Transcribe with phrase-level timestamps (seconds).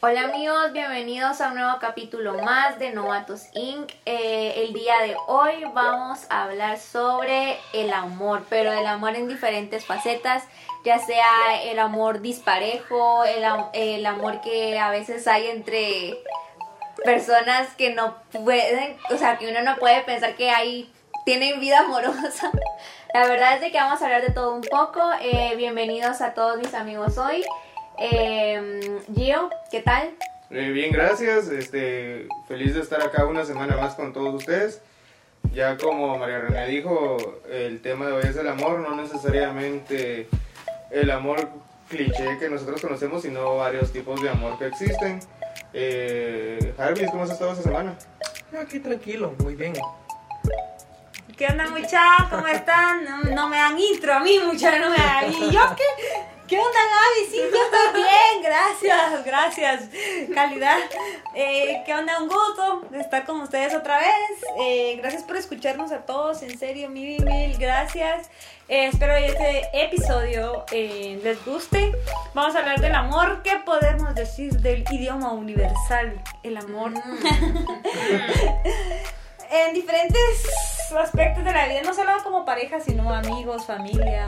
[0.00, 3.90] Hola amigos, bienvenidos a un nuevo capítulo más de Novatos Inc.
[4.06, 9.26] Eh, el día de hoy vamos a hablar sobre el amor, pero el amor en
[9.26, 10.44] diferentes facetas,
[10.84, 16.16] ya sea el amor disparejo, el, am- el amor que a veces hay entre
[17.04, 20.92] personas que no pueden, o sea, que uno no puede pensar que hay,
[21.24, 22.52] tienen vida amorosa.
[23.14, 25.00] La verdad es de que vamos a hablar de todo un poco.
[25.22, 27.44] Eh, bienvenidos a todos mis amigos hoy.
[28.00, 30.10] Eh, Gio, ¿qué tal?
[30.50, 31.48] Eh, bien, gracias.
[31.48, 34.80] Este, feliz de estar acá una semana más con todos ustedes.
[35.52, 37.16] Ya como María René dijo,
[37.50, 40.28] el tema de hoy es el amor, no necesariamente
[40.90, 41.48] el amor
[41.88, 45.20] cliché que nosotros conocemos, sino varios tipos de amor que existen.
[45.72, 47.96] Eh, Jarvis, ¿cómo has estado esta semana?
[48.60, 49.74] Aquí tranquilo, muy bien.
[51.36, 52.02] ¿Qué onda, mucha?
[52.30, 53.04] ¿Cómo están?
[53.04, 55.32] No, no me dan intro a mí, mucha, no me dan.
[55.32, 56.37] ¿Y yo qué?
[56.48, 57.30] ¿Qué onda, Gaby?
[57.30, 59.90] Sí, yo estoy bien, gracias, gracias.
[60.34, 60.78] Calidad.
[61.34, 62.22] Eh, ¿Qué onda?
[62.22, 64.44] Un gusto de estar con ustedes otra vez.
[64.58, 68.30] Eh, gracias por escucharnos a todos, en serio, mil, mil gracias.
[68.66, 71.92] Eh, espero que este episodio les guste.
[72.32, 73.42] Vamos a hablar del amor.
[73.42, 76.22] ¿Qué podemos decir del idioma universal?
[76.42, 76.94] El amor.
[79.50, 80.48] en diferentes
[80.98, 84.26] aspectos de la vida, no solo como pareja, sino amigos, familia.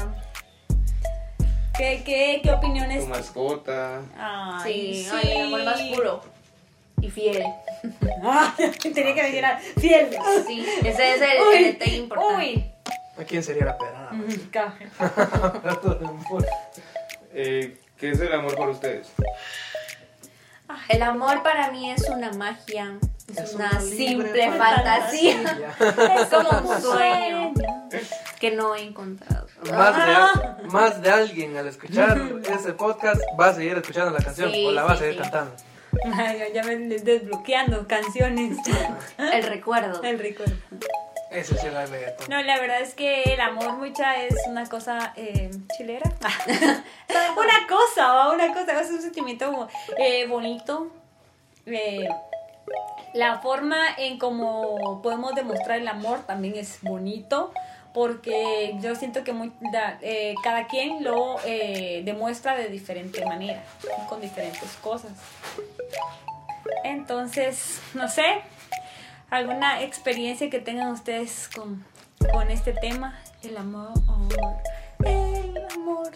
[1.77, 3.05] ¿Qué, qué, qué opiniones?
[3.05, 4.03] Tu mascota.
[4.17, 6.23] Ay, sí, ay, el amor más puro
[7.01, 7.45] y fiel.
[8.23, 10.11] Ah, tenía que decir a- fiel.
[10.47, 12.35] Sí, ese es el, Uy, el detalle importante.
[12.37, 12.65] Uy.
[13.19, 13.77] ¿A quién sería la
[16.09, 16.47] amor.
[17.33, 19.09] Eh, ¿Qué es el amor para ustedes?
[20.89, 22.97] El amor para mí es una magia,
[23.29, 25.37] es, Es una, simple fantasía.
[25.43, 26.15] fantasía.
[26.21, 27.53] Es como un sueño
[28.41, 29.47] que no he encontrado.
[29.71, 30.57] Más Ah.
[30.63, 32.19] de, más de alguien al escuchar
[32.51, 35.21] ese podcast va a seguir escuchando la canción Sí, o la va a seguir sí.
[35.21, 35.55] cantando.
[36.17, 38.57] Ay, ya me desbloqueando canciones.
[39.19, 40.03] El recuerdo.
[40.03, 40.55] El recuerdo.
[41.31, 42.29] Eso sí reggaetón.
[42.29, 46.11] No, la verdad es que el amor mucha es una cosa eh, chilera.
[47.37, 48.33] una cosa, ¿va?
[48.33, 50.91] una cosa, es un sentimiento eh, bonito.
[51.67, 52.09] Eh,
[53.15, 57.53] la forma en cómo podemos demostrar el amor también es bonito.
[57.93, 63.65] Porque yo siento que muy- da- eh, cada quien lo eh, demuestra de diferente manera,
[64.09, 65.11] con diferentes cosas.
[66.85, 68.25] Entonces, no sé,
[69.31, 71.85] alguna experiencia que tengan ustedes con,
[72.33, 73.93] con este tema, el amor,
[75.05, 76.11] el amor.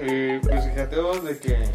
[0.00, 1.68] Eh, pues fíjate vos de que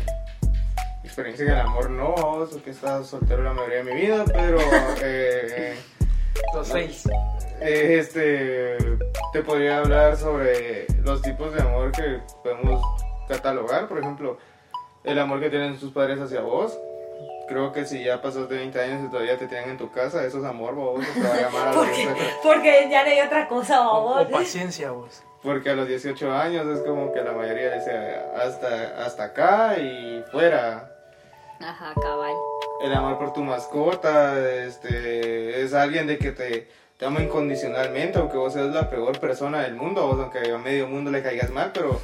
[1.03, 4.23] experiencia en el amor no, vos, que he estado soltero la mayoría de mi vida,
[4.25, 4.57] pero
[5.01, 5.77] eh,
[6.53, 7.03] Los seis.
[7.61, 8.77] Este
[9.33, 12.81] te podría hablar sobre los tipos de amor que podemos
[13.27, 14.37] catalogar, por ejemplo,
[15.03, 16.77] el amor que tienen tus padres hacia vos.
[17.47, 20.23] Creo que si ya pasas de 20 años y todavía te tienen en tu casa,
[20.23, 22.07] eso es amor, vos, te va a llamar a la Porque,
[22.43, 24.27] porque ya leí otra cosa, O, babos.
[24.27, 25.23] o paciencia vos.
[25.41, 27.91] Porque a los 18 años es como que la mayoría dice
[28.35, 30.91] hasta, hasta acá y fuera.
[31.59, 32.33] Ajá, cabal.
[32.83, 36.67] El amor por tu mascota, este, es alguien de que te,
[36.99, 40.85] te ama incondicionalmente, aunque vos seas la peor persona del mundo, vos aunque a medio
[40.85, 42.01] mundo le caigas mal, pero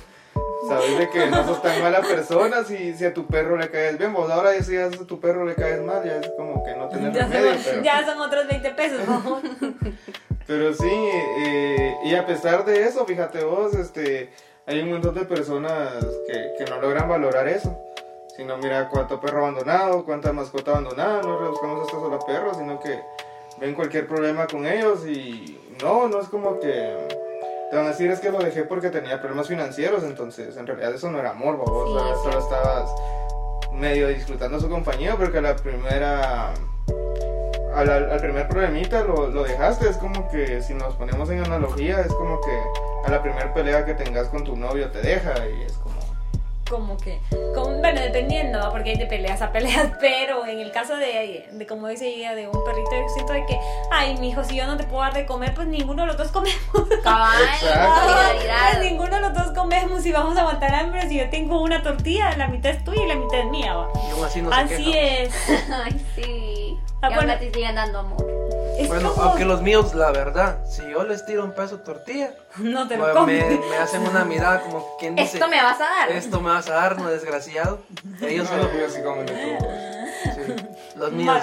[0.69, 3.97] sabes de que no sos tan mala persona si, si a tu perro le caes
[3.97, 6.87] bien, vos ahora si a tu perro le caes mal, ya es como que no
[6.87, 7.83] tenés Ya remedio, son, pero...
[7.83, 9.41] ya son otros 20 pesos, babos.
[10.47, 10.91] Pero sí,
[11.39, 14.29] eh, y a pesar de eso, fíjate vos, este,
[14.67, 17.75] hay un montón de personas que, que no logran valorar eso.
[18.37, 22.99] Sino mira cuánto perro abandonado, cuánta mascota abandonada, no rebuscamos hasta solo perros, sino que
[23.59, 26.95] ven cualquier problema con ellos y no, no es como que
[27.69, 30.93] te van a decir es que lo dejé porque tenía problemas financieros, entonces en realidad
[30.93, 32.95] eso no era amor, vos, Sí, o sea, solo estabas
[33.73, 36.53] medio disfrutando su compañía porque a la primera
[37.75, 42.13] al primer problemita lo, lo dejaste, es como que si nos ponemos en analogía, es
[42.13, 42.57] como que
[43.05, 45.73] a la primera pelea que tengas con tu novio te deja y es
[46.69, 46.97] como...
[46.97, 47.19] que,
[47.53, 48.71] como, bueno, dependiendo, ¿va?
[48.71, 52.35] porque hay de peleas a peleas, pero en el caso de, de como dice ella,
[52.35, 53.59] de un perrito, yo siento de que,
[53.91, 56.17] ay, mi hijo, si yo no te puedo dar de comer, pues ninguno de los
[56.17, 56.59] dos comemos.
[57.03, 58.81] Cabal, solidaridad.
[58.81, 61.07] ninguno de los dos comemos y vamos a aguantar hambre.
[61.07, 63.87] Si yo tengo una tortilla, la mitad es tuya y la mitad es mía, ¿va?
[64.07, 65.33] Y aún así no Así es.
[65.71, 66.77] Ay, sí.
[67.01, 67.31] Ah, y bueno.
[67.31, 68.44] ahora te siguen dando amor.
[68.77, 71.83] Es Bueno, como- aunque los míos, la verdad, si yo les tiro un pedazo de
[71.83, 75.79] tortilla, no te lo me, me hacen una mirada como quien dice, Esto me vas
[75.79, 76.11] a dar.
[76.11, 77.79] esto me vas a dar, no desgraciado.
[78.21, 79.69] Ellos solo, Yo así como de todo.
[80.35, 80.55] sí,
[80.97, 81.41] los míos,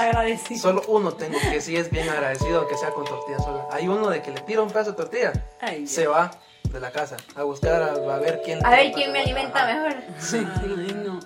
[0.60, 3.66] solo uno tengo que sí es bien agradecido, aunque sea con tortilla sola.
[3.70, 6.30] Hay uno de que le tira un pedazo de tortilla, Ay, se va
[6.64, 9.94] de la casa a buscar a, a ver quién A ver quién me alimenta mejor.
[10.18, 11.18] Sí, Ay, no.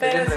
[0.00, 0.28] es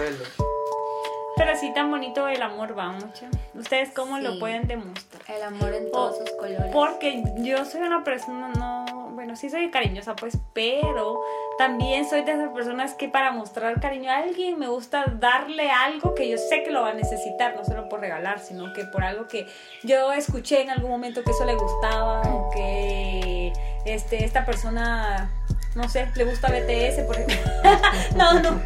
[1.48, 3.26] Pero así tan bonito el amor va mucho.
[3.54, 5.22] ¿Ustedes cómo lo pueden demostrar?
[5.34, 6.74] El amor en todos sus colores.
[6.74, 11.22] Porque yo soy una persona, no, bueno, sí soy cariñosa, pues, pero
[11.58, 16.16] también soy de esas personas que para mostrar cariño a alguien me gusta darle algo
[16.16, 19.06] que yo sé que lo va a necesitar, no solo por regalar, sino que por
[19.06, 19.48] algo que
[19.84, 23.54] yo escuché en algún momento que eso le gustaba o que
[23.86, 25.32] este, esta persona...
[25.78, 27.38] No sé, le gusta BTS, por ejemplo.
[28.16, 28.60] no, no.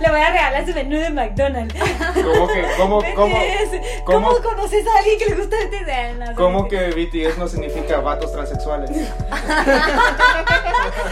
[0.00, 1.72] Le voy a regalar su menú de McDonald's.
[2.14, 4.02] ¿Cómo que, cómo, cómo, BTS.
[4.04, 6.18] ¿Cómo, cómo- conoces a alguien que le gusta BTS?
[6.18, 6.34] No sé.
[6.34, 8.90] cómo que BTS no significa vatos transexuales?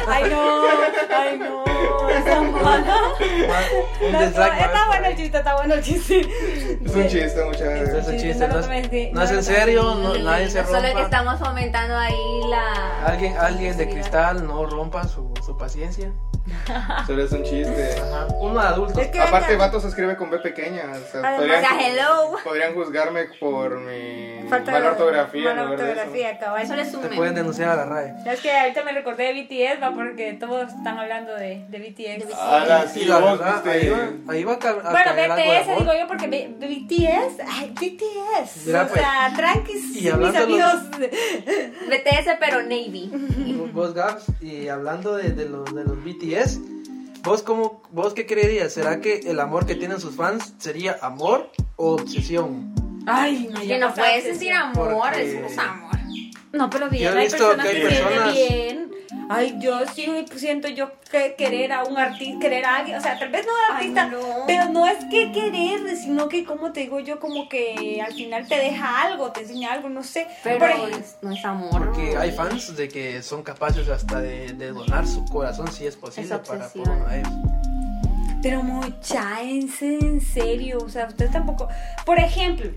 [0.09, 0.63] Ay, no,
[1.17, 1.65] ay, no,
[2.11, 2.97] esa mala.
[4.01, 6.21] Un No, no, está bueno el chiste, está bueno el chiste.
[6.85, 8.09] Es un chiste, muchas Es gracias.
[8.09, 8.67] un chiste, no no es,
[9.13, 11.03] no es no en serio, no, nadie se Solo es que rompa.
[11.03, 13.07] estamos fomentando ahí la...
[13.07, 16.13] Alguien, alguien de cristal no rompa su, su paciencia.
[17.07, 17.95] Solo es un chiste.
[18.01, 18.27] Ajá.
[18.39, 18.99] Uno de adultos.
[19.03, 20.85] Es que- Aparte, vato se escribe con B pequeña.
[20.93, 21.37] O sea, Además,
[21.67, 22.37] podrían, hello.
[22.45, 25.45] podrían juzgarme por mi Falta mala de- ortografía.
[25.45, 25.71] Mala eso.
[25.73, 26.67] ortografía, cabal.
[26.67, 28.15] Solo es un Te pueden denunciar a la RAE.
[28.27, 32.19] Es que ahorita me recordé de BTS, va, porque todos están hablando de, de BTS.
[32.21, 32.35] De BTS.
[32.39, 36.07] Ahora sí, Y la verdad, ahí va, ahí va a, a Bueno, BTS digo yo
[36.07, 38.67] porque B- BTS, ay, BTS.
[38.67, 40.75] Mira, o pues, sea, tranquis, y mis de los- amigos.
[41.89, 43.11] BTS pero Navy.
[43.73, 46.40] Vos, Gabs, y hablando de, de los, de los BTS,
[47.23, 48.73] ¿vos, cómo, ¿vos qué creerías?
[48.73, 52.75] ¿Será que el amor que tienen sus fans sería amor o obsesión?
[53.07, 55.91] Ay, no, Que no puedes sentir amor, Porque- eso es amor.
[56.53, 58.90] No, pero bien, Yo he hay personas que hay bien.
[59.33, 63.17] Ay, yo sí siento yo que querer a un artista, querer a alguien, o sea,
[63.17, 64.45] tal vez no a Ay, artista, no.
[64.49, 68.49] pero no es que querer, sino que como te digo yo, como que al final
[68.49, 70.27] te deja algo, te enseña algo, no sé.
[70.43, 71.71] Pero Por ejemplo, es- no es amor.
[71.71, 75.95] Porque hay fans de que son capaces hasta de, de donar su corazón si es
[75.95, 77.33] posible Es para por uno de ellos.
[78.43, 81.69] Pero mucha, en se- en serio, o sea, usted tampoco.
[82.07, 82.71] Por ejemplo,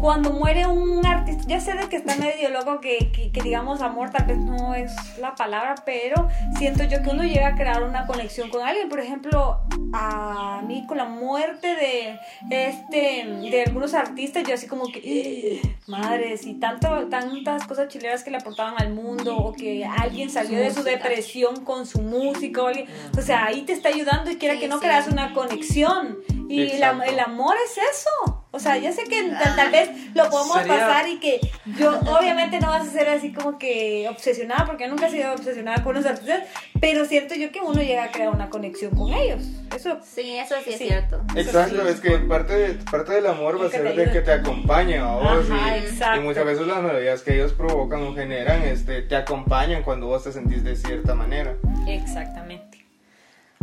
[0.00, 3.80] cuando muere un artista, ya sé de que está medio loco que, que, que digamos
[3.82, 7.82] amor tal vez no es la palabra, pero siento yo que uno llega a crear
[7.82, 8.88] una conexión con alguien.
[8.88, 9.58] Por ejemplo,
[9.92, 12.18] a mí con la muerte de
[12.50, 18.22] este de algunos artistas, yo así como que "Eh, madres y tanto tantas cosas chileras
[18.22, 22.62] que le aportaban al mundo o que alguien salió de su depresión con su música
[22.62, 22.86] o alguien,
[23.16, 24.82] o sea, ahí te está ayudando y quiera Sí, que no sí.
[24.82, 26.18] creas una conexión.
[26.50, 28.44] Y la- el amor es eso.
[28.50, 31.38] O sea, ya sé que tal, tal vez lo podemos Sería- pasar y que
[31.78, 35.32] yo obviamente no vas a ser así como que obsesionada, porque yo nunca he sido
[35.34, 36.44] obsesionada con los artistas,
[36.80, 39.42] pero siento yo que uno llega a crear una conexión con ellos.
[39.76, 40.86] Eso Sí, eso sí es Sí.
[40.88, 41.20] cierto.
[41.36, 44.96] Exacto, es que parte, de- parte del amor va a ser de que te acompañe
[44.98, 45.50] a vos.
[45.50, 46.20] Ajá, y, exacto.
[46.20, 50.24] y muchas veces las melodías que ellos provocan o generan este, te acompañan cuando vos
[50.24, 51.54] te sentís de cierta manera.
[51.86, 52.67] Exactamente.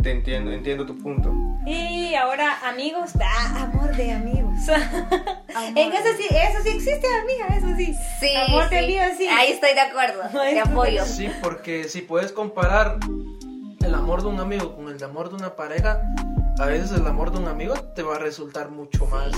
[0.06, 1.34] Te entiendo, entiendo tu punto.
[1.66, 4.56] Y ahora, amigos, ah, amor de amigos.
[4.68, 5.72] Amor.
[5.74, 7.92] en eso sí, eso sí existe, amiga, eso sí.
[8.20, 8.84] Sí, Amor de sí.
[8.84, 9.26] amigos, sí.
[9.26, 10.22] Ahí estoy de acuerdo.
[10.30, 11.04] Te de apoyo.
[11.04, 12.98] Sí, porque si puedes comparar
[13.84, 16.00] el amor de un amigo con el amor de una pareja,
[16.60, 19.32] a veces el amor de un amigo te va a resultar mucho más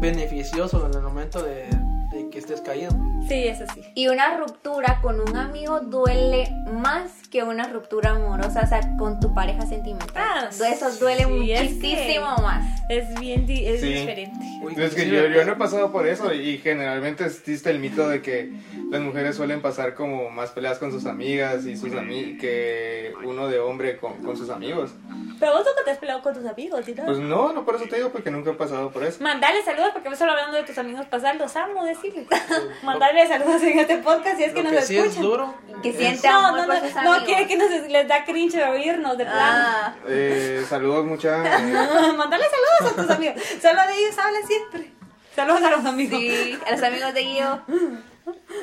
[0.00, 1.68] beneficioso en el momento de,
[2.10, 2.90] de que estés caído.
[3.28, 3.82] Sí, eso sí.
[3.94, 9.20] Y una ruptura con un amigo duele más que una ruptura amorosa, o sea, con
[9.20, 10.14] tu pareja sentimental.
[10.16, 12.64] Ah, Eso duele sí, es muchísimo que- más.
[12.88, 13.92] Es bien di- es Sí.
[13.92, 14.38] diferente.
[14.62, 18.08] Uy, Es que yo, yo no he pasado por eso y generalmente existe el mito
[18.08, 18.50] de que
[18.90, 23.48] las mujeres suelen pasar como más peleas con sus amigas y sus ami que uno
[23.48, 24.92] de hombre con, con sus amigos.
[25.38, 26.94] Pero vos nunca te has peleado con tus amigos, ¿sí?
[27.04, 29.22] Pues no, no por eso te digo porque nunca he pasado por eso.
[29.22, 32.26] Mandale saludos porque me solo hablando de tus amigos pasar, los amo, decirles.
[32.82, 35.22] Mandale saludos en este podcast si es que Lo nos que sí es escuchan.
[35.24, 38.62] duro Que siente no, amor no, por no, no quiere que nos, les da cringe
[38.64, 39.36] oírnos de plan.
[39.38, 41.38] Ah, Eh, saludos muchas.
[42.16, 43.42] Mandale saludos a tus amigos.
[43.60, 44.92] Solo de ellos habla siempre.
[45.36, 46.18] Saludos a los amigos.
[46.18, 47.62] sí, a los amigos de Guido.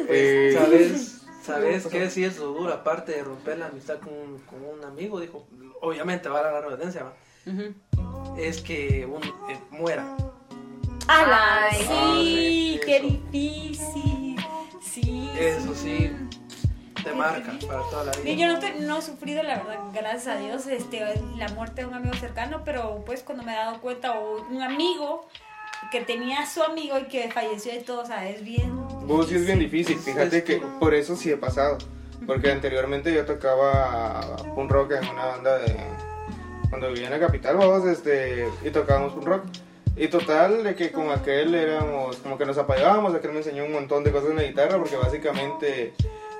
[0.09, 2.73] eh, ¿Sabes, ¿Sabes qué sí es lo duro?
[2.73, 5.47] Aparte de romper la amistad con, con un amigo, dijo,
[5.81, 7.13] obviamente va a la redundancia, ¿va?
[8.37, 10.05] es que un, eh, muera.
[11.07, 11.67] ¡Hala!
[11.71, 13.05] Ay, sí, sí, qué eso.
[13.07, 14.35] difícil.
[14.81, 15.29] Sí.
[15.37, 16.11] Eso sí,
[17.03, 18.33] te marca para toda la vida.
[18.33, 21.01] yo no, te- no he sufrido, la verdad, gracias a Dios, este,
[21.37, 24.61] la muerte de un amigo cercano, pero pues cuando me he dado cuenta, o un
[24.61, 25.27] amigo
[25.91, 28.73] que tenía a su amigo y que falleció y todo, o sea, es bien...
[29.05, 31.77] Vos sí es bien difícil, fíjate que por eso sí he pasado.
[32.25, 35.75] Porque anteriormente yo tocaba un rock en una banda de.
[36.69, 38.49] Cuando vivía en la capital, vamos, este.
[38.63, 39.43] Y tocábamos un rock.
[39.97, 42.17] Y total, de que con aquel éramos.
[42.17, 44.97] Como que nos apagábamos, aquel me enseñó un montón de cosas en la guitarra, porque
[44.97, 45.93] básicamente.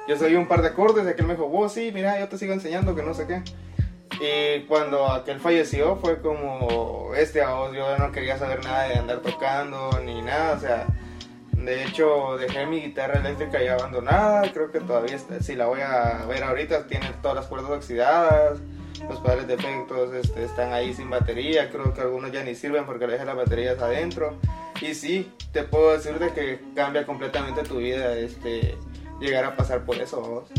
[0.07, 2.37] Yo sabía un par de acordes, y aquel me dijo, vos sí, mira, yo te
[2.37, 3.41] sigo enseñando, que no sé qué.
[4.19, 8.95] Y cuando aquel falleció fue como, este a vos, yo no quería saber nada de
[8.95, 10.85] andar tocando ni nada, o sea,
[11.51, 16.25] de hecho dejé mi guitarra eléctrica ya abandonada, creo que todavía si la voy a
[16.27, 18.59] ver ahorita tiene todas las cuerdas oxidadas,
[19.07, 22.85] los pedales de efectos este, están ahí sin batería, creo que algunos ya ni sirven
[22.85, 24.37] porque le dejé las baterías adentro.
[24.81, 28.77] Y sí, te puedo decir de que cambia completamente tu vida este,
[29.19, 30.21] llegar a pasar por eso.
[30.21, 30.49] vos.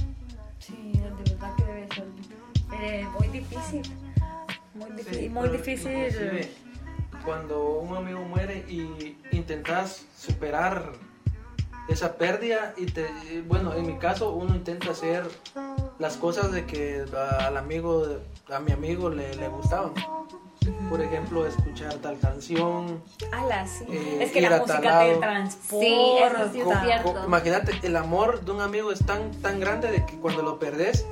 [0.59, 2.05] Sí, de verdad que debe ser
[2.81, 3.83] eh, muy difícil.
[4.75, 5.15] Muy difícil.
[5.15, 6.49] Sí, muy difícil.
[7.25, 10.93] Cuando un amigo muere y intentas superar
[11.89, 13.07] esa pérdida y te
[13.47, 15.25] bueno en mi caso uno intenta hacer
[15.99, 17.05] las cosas de que
[17.41, 18.07] al amigo
[18.53, 19.93] a mi amigo le, le gustaban
[20.91, 23.03] por ejemplo escuchar tal canción
[23.33, 23.85] Ala, sí.
[23.89, 25.87] Eh, es que ir la música te transporta.
[25.87, 27.13] Sí, eso sí es Co- cierto.
[27.15, 30.59] co- imagínate el amor de un amigo es tan tan grande de que cuando lo
[30.59, 31.07] perdés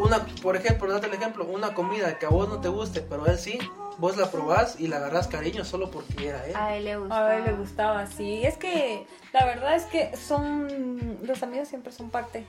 [0.00, 3.24] una por ejemplo date el ejemplo una comida que a vos no te guste pero
[3.24, 3.58] a él sí
[3.98, 7.26] vos la probás y la agarrás cariño solo porque era él A él le gusta.
[7.26, 8.42] A él le gustaba, sí.
[8.42, 11.18] Es que la verdad es que son.
[11.22, 12.46] Los amigos siempre son parte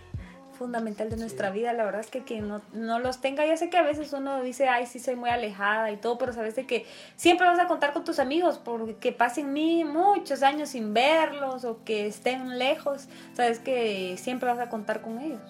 [0.58, 1.74] fundamental de nuestra vida.
[1.74, 4.41] La verdad es que quien no, no los tenga, ya sé que a veces uno
[4.43, 7.67] dice, ay, sí, soy muy alejada y todo, pero sabes de que siempre vas a
[7.67, 13.08] contar con tus amigos porque pasen mí muchos años sin verlos o que estén lejos.
[13.34, 15.41] Sabes que siempre vas a contar con ellos.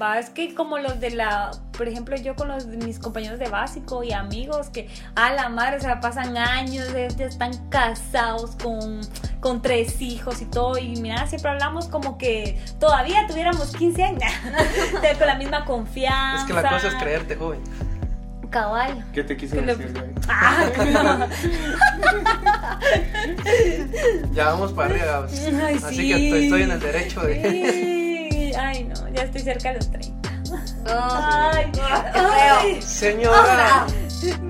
[0.00, 3.48] Va, es que como los de la, por ejemplo, yo con los mis compañeros de
[3.48, 8.56] básico y amigos que a la madre, o sea, pasan años, ya ya están casados
[8.60, 9.02] con,
[9.38, 14.22] con tres hijos y todo, y mira, siempre hablamos como que todavía tuviéramos 15 años,
[15.18, 16.40] con la misma confianza.
[16.40, 17.60] es que la cosa es creerte joven
[18.50, 19.04] Cabal.
[19.12, 19.92] ¿Qué te quise Que lo- decir?
[19.98, 20.10] güey?
[20.28, 20.64] Ah,
[24.32, 25.26] ya vamos para arriba.
[25.66, 26.08] Ay, así sí.
[26.08, 28.00] que estoy, estoy en el derecho de sí.
[28.58, 30.30] Ay, no, ya estoy cerca de los 30.
[30.86, 32.82] Oh, Ay, qué ay.
[32.82, 33.86] señora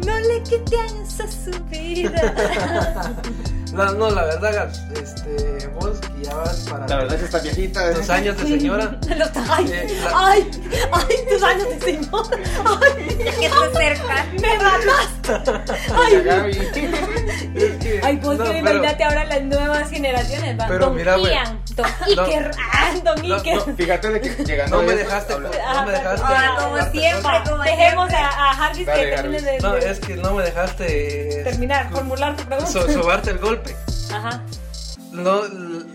[0.05, 3.13] No le quite años a su vida.
[3.73, 4.71] no, no la verdad
[5.01, 7.91] este vos que ya vas para La verdad es que está viejita.
[7.91, 7.95] ¿eh?
[7.95, 10.51] tus años de señora Los- ay, Eh, la- ay,
[10.93, 12.27] ay, tus años de señor.
[12.65, 14.27] Ay, Que se cerca.
[14.41, 15.75] me mataste.
[16.25, 16.45] Ya,
[17.79, 20.59] que- Ay, pues no, pero- imagínate ahora las nuevas generaciones.
[20.59, 20.67] va.
[20.67, 21.33] Pero Don mira, güey.
[21.77, 21.87] Don.
[21.87, 23.57] Iker, ah, Don No, Iker.
[23.67, 27.33] no, Fíjate de que llegando no me dejaste habla- no me dejaste Ah, como siempre,
[27.51, 28.17] como Dejemos siempre.
[28.17, 32.45] a, a Harvis que termine de, no es que no me dejaste terminar, formular tu
[32.45, 32.71] pregunta.
[32.71, 33.75] so- sobarte el golpe
[34.13, 34.43] Ajá.
[35.13, 35.43] no,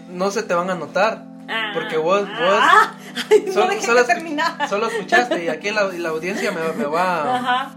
[0.09, 1.23] no se te van a notar.
[1.51, 1.71] Ah.
[1.73, 2.29] Porque vos, vos
[2.61, 2.98] Ah, ay,
[3.47, 4.67] no solo, dejé solo, que terminara.
[4.67, 7.71] solo escuchaste y aquí la, la audiencia me, me va, Ajá.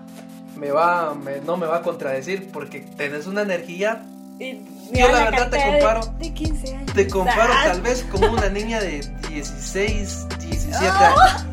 [0.56, 4.02] me va, me- no me va a contradecir porque tenés una energía.
[4.38, 4.60] Y
[4.92, 6.92] Yo la verdad te de- comparo- De 15 años.
[6.94, 11.06] Te comparo Ah, tal vez como una niña de 16, 17 Ah.
[11.08, 11.46] años.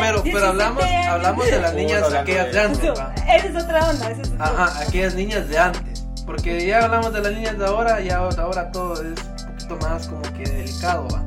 [0.00, 1.12] Pero, pero hablamos, 17 años.
[1.14, 2.90] hablamos de las niñas hablando aquellas de de antes.
[2.90, 3.14] ¿va?
[3.14, 4.10] Esa es otra onda.
[4.10, 4.64] Esa es otra onda.
[4.64, 6.04] Ajá, aquellas niñas de antes.
[6.24, 9.76] Porque ya hablamos de las niñas de ahora y ahora, ahora todo es un poquito
[9.88, 11.23] más como que delicado, va.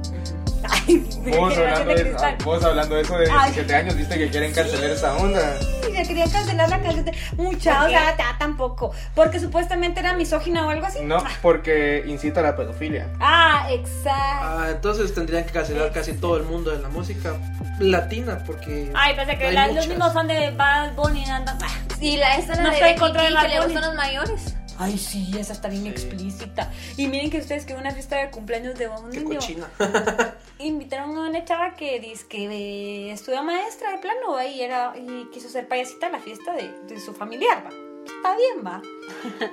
[0.88, 3.52] Vos hablando, de vos hablando de eso de Ay.
[3.52, 5.56] 17 años, viste que quieren cancelar esa onda.
[5.88, 8.92] Y le querían cancelar la canción de mucha, ¿Por o sea, ta- tampoco.
[9.16, 11.00] Porque supuestamente era misógina o algo así.
[11.02, 13.08] No, porque incita a la pedofilia.
[13.20, 14.14] Ah, exacto.
[14.14, 17.34] Ah, entonces tendrían que cancelar casi todo el mundo de la música
[17.80, 18.92] latina porque...
[18.96, 21.58] Ay, pensé que la- los mismos son de Bad Bunny andan.
[21.62, 21.68] ah.
[22.00, 24.54] Y la esta No la de estoy contra de Bad que le gustan los mayores.
[24.80, 25.90] Ay, sí, esa está bien Sí.
[25.90, 26.72] explícita.
[26.98, 29.70] Y miren que ustedes que una fiesta de cumpleaños de un Qué niño cochina.
[30.60, 35.30] invitaron a una chava que dice que eh, estudia maestra de plano y era y
[35.32, 37.87] quiso ser payasita en la fiesta de, de su familiar, va.
[38.08, 38.82] Está bien, va.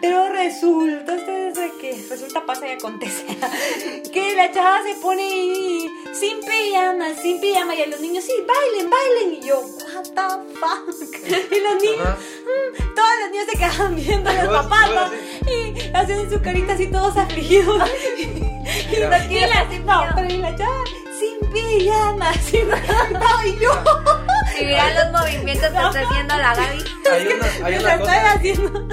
[0.00, 3.24] Pero resulta, ustedes de que resulta pasa y acontece
[4.12, 8.90] que la chava se pone sin pijama, sin pijama y a los niños sí, bailen,
[8.90, 11.52] bailen y yo, what the fuck.
[11.52, 12.16] Y los niños Ajá.
[12.16, 15.52] Mm, todos los niños se quedaban viendo a los papás y vos ¿no?
[15.52, 17.76] y hacen su carita así todos afligidos.
[18.18, 20.84] y, la, no, pero y la chava
[21.18, 24.23] sin pijama, sin no, y yo
[24.56, 26.84] Si vieran los movimientos que está haciendo la Gaby.
[27.10, 28.32] Hay una, hay una estoy cosa...
[28.32, 28.88] haciendo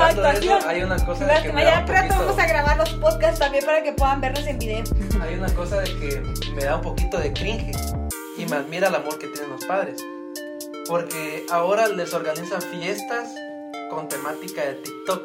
[0.00, 0.58] actuación.
[0.58, 3.82] eso, hay una cosa de que un pronto vamos a grabar los podcasts también para
[3.82, 4.84] que puedan vernos en video.
[5.20, 6.22] Hay una cosa de que
[6.54, 7.72] me da un poquito de cringe
[8.36, 10.00] y me admira el amor que tienen los padres.
[10.86, 13.28] Porque ahora les organizan fiestas
[13.90, 15.22] con temática de TikTok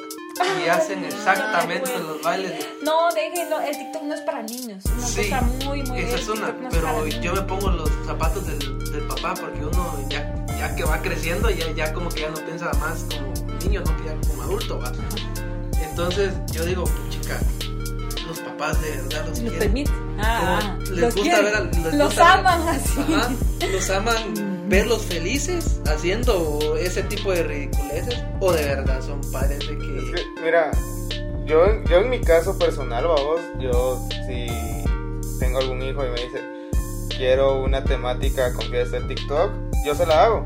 [0.65, 2.65] y hacen exactamente los bailes.
[2.83, 4.83] No, déjenlo, el TikTok no es para niños.
[4.85, 8.45] Una Sí, cosa muy, muy esa es una, no pero yo me pongo los zapatos
[8.47, 8.59] del,
[8.91, 12.37] del papá porque uno ya, ya que va creciendo, ya, ya como que ya no
[12.45, 13.31] piensa más como
[13.63, 14.91] niño, no que ya como adulto, ¿va?
[15.81, 17.39] Entonces yo digo, chica,
[18.27, 19.85] los papás de verdad los Los quieren.
[20.19, 21.45] Ah, ah, les los gusta quieren.
[21.45, 22.99] ver a- les los gusta ver- aman así.
[22.99, 23.29] Ajá,
[23.71, 29.65] los aman verlos felices haciendo ese tipo de ridiculeces o de verdad son padres de
[29.65, 29.75] Es que
[30.11, 30.71] que, mira,
[31.45, 34.47] yo, yo en mi caso personal, vamos, yo si
[35.39, 36.41] tengo algún hijo y me dice,
[37.17, 39.51] quiero una temática con fiesta en TikTok,
[39.85, 40.45] yo se la hago.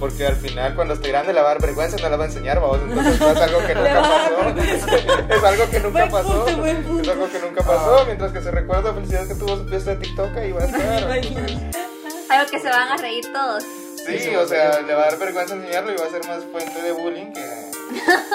[0.00, 2.26] Porque al final, cuando esté grande, la va a dar vergüenza no la va a
[2.26, 2.80] enseñar, vamos.
[2.82, 4.48] Entonces, no es algo que nunca pasó.
[5.28, 6.48] es algo que nunca pasó.
[6.48, 8.04] Es algo que nunca pasó.
[8.06, 10.64] Mientras que se recuerda la felicidad que tuvo su fiesta de TikTok, ahí va a
[10.66, 11.91] estar.
[12.32, 13.64] Algo que se van a reír todos.
[14.06, 16.82] Sí, o sea, le va a dar vergüenza enseñarlo y va a ser más fuente
[16.82, 17.70] de bullying que.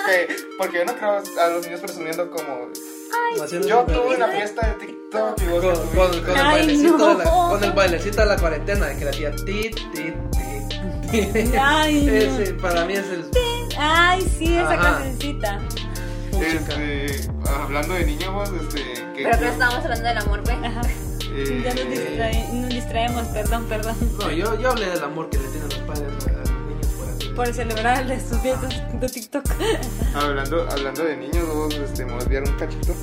[0.05, 2.69] que- porque yo no creo a los niños presumiendo como.
[3.43, 6.21] haciendo Yo tuve una fiesta de TikTok y vos con, con- tuviste".
[6.25, 7.15] con el Ay, bailecito no.
[7.17, 10.13] de la, con el bailecito de la cuarentena de que le hacía ti ti ti
[11.11, 11.51] ti.
[11.59, 12.13] Ay, no.
[12.13, 13.25] Ese para mí es el
[13.79, 14.81] Ay, sí, esa Ajá.
[14.93, 15.59] cancioncita.
[16.39, 17.29] Este,
[17.63, 18.83] hablando de niños, este.
[19.15, 20.53] Que, Pero que estábamos hablando del amor, ¿ve?
[20.67, 20.81] Ajá.
[21.33, 23.95] Eh, Ya nos, distrae- nos distraemos, perdón, perdón.
[24.19, 27.09] No, yo, yo hablé del amor que le tienen los padres a los niños por
[27.09, 29.43] así Por celebrar sus fiestas de TikTok.
[30.15, 32.93] Hablando, hablando de niños, vos, este, me desviar un cachito.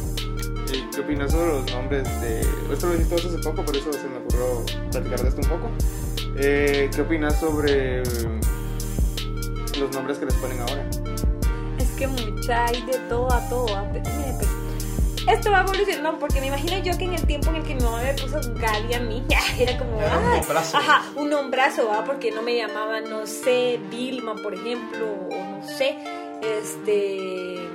[0.72, 2.40] Eh, ¿Qué opinas sobre los nombres de.?
[2.72, 5.48] Esto lo dijiste vos hace poco, por eso se me ocurrió platicar de esto un
[5.48, 5.70] poco.
[6.36, 8.02] Eh, ¿Qué opinas sobre eh,
[9.78, 10.84] los nombres que les ponen ahora?
[11.78, 13.66] Es que mucha hay de todo a todo.
[13.92, 14.04] pero
[15.28, 17.82] Esto va evolucionando porque me imagino yo que en el tiempo en el que mi
[17.82, 19.24] mamá me puso Gaby a mí,
[19.58, 20.76] era como, Era un "Ay", nombrazo.
[20.76, 22.04] ajá, un nombrazo, ¿va?
[22.04, 25.96] Porque no me llamaban, no sé, Vilma, por ejemplo, o no sé,
[26.42, 27.68] este,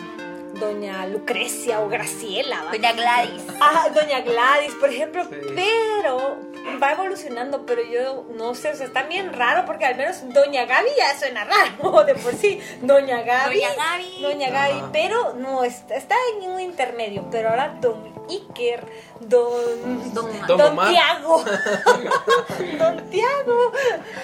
[0.60, 2.72] Doña Lucrecia o Graciela, ¿va?
[2.72, 3.44] Doña Gladys.
[3.60, 5.36] Ajá, Doña Gladys, por ejemplo, Sí.
[5.56, 6.38] pero
[6.82, 10.66] va evolucionando, pero yo no sé, o sea, está bien raro porque al menos Doña
[10.66, 12.60] Gaby ya suena raro de por sí.
[12.82, 13.56] Doña Gaby.
[13.62, 14.22] Doña Gaby.
[14.22, 14.90] Doña Gaby, Ajá.
[14.92, 18.86] pero no, está, está en un intermedio, pero ahora Don Iker,
[19.22, 20.14] Don...
[20.14, 20.90] Don- Don Don.
[20.90, 21.44] Tiago.
[22.80, 23.72] Don Tiago.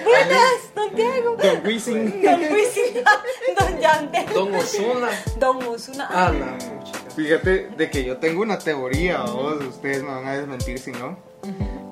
[0.04, 1.36] Buenas, Don Tiago.
[1.36, 2.22] Don Wisin.
[2.22, 3.04] Don Wisin.
[3.58, 4.26] Don Yandel.
[4.32, 6.06] Don Osuna Don Osuna.
[6.06, 6.98] a la puchica.
[7.16, 11.18] Fíjate de que yo tengo una teoría, vos, ustedes me van a desmentir si no.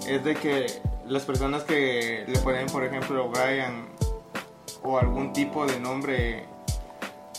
[0.06, 0.66] Es de que
[1.06, 3.86] las personas que le ponen, por ejemplo, Brian
[4.82, 6.44] o algún tipo de nombre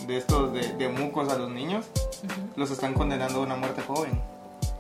[0.08, 1.86] de estos de, de mucos a los niños,
[2.56, 4.20] los están condenando a una muerte joven.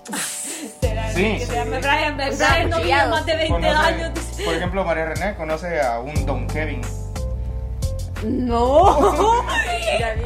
[0.82, 1.38] Será Sí.
[1.40, 2.18] que se llama Brian.
[2.18, 3.12] Brian no cuchillados.
[3.12, 4.14] más de 20 Conoce- años.
[4.16, 4.44] dice.
[4.44, 6.82] por ejemplo, María René conoce a un Don Kevin.
[8.24, 9.00] No.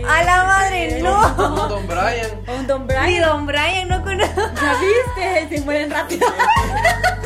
[0.07, 1.29] A la madre, no.
[1.31, 3.21] Don, Don Brian Un Don Ni Brian.
[3.29, 4.41] Don Brian no conozco.
[4.61, 5.57] ¿Ya viste?
[5.57, 6.27] Se mueren rápido.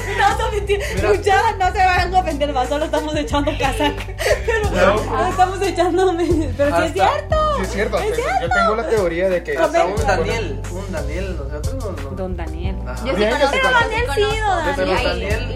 [0.17, 1.13] No, no.
[1.13, 4.03] Muchachas, no se vayan a ofender más, solo estamos echando casaca.
[4.45, 5.03] Pero No.
[5.05, 6.15] no estamos echando.
[6.57, 7.55] Pero sí es cierto.
[7.57, 7.97] Sí, es cierto.
[8.41, 9.57] Yo tengo la teoría de que.
[9.57, 9.95] hasta un.
[9.95, 12.15] Daniel un Daniel nosotros no, no.
[12.15, 12.75] Don Daniel.
[12.87, 13.05] Ajá.
[13.05, 13.79] Yo sí conozco, pero.
[13.79, 15.53] Daniel Sí, don Daniel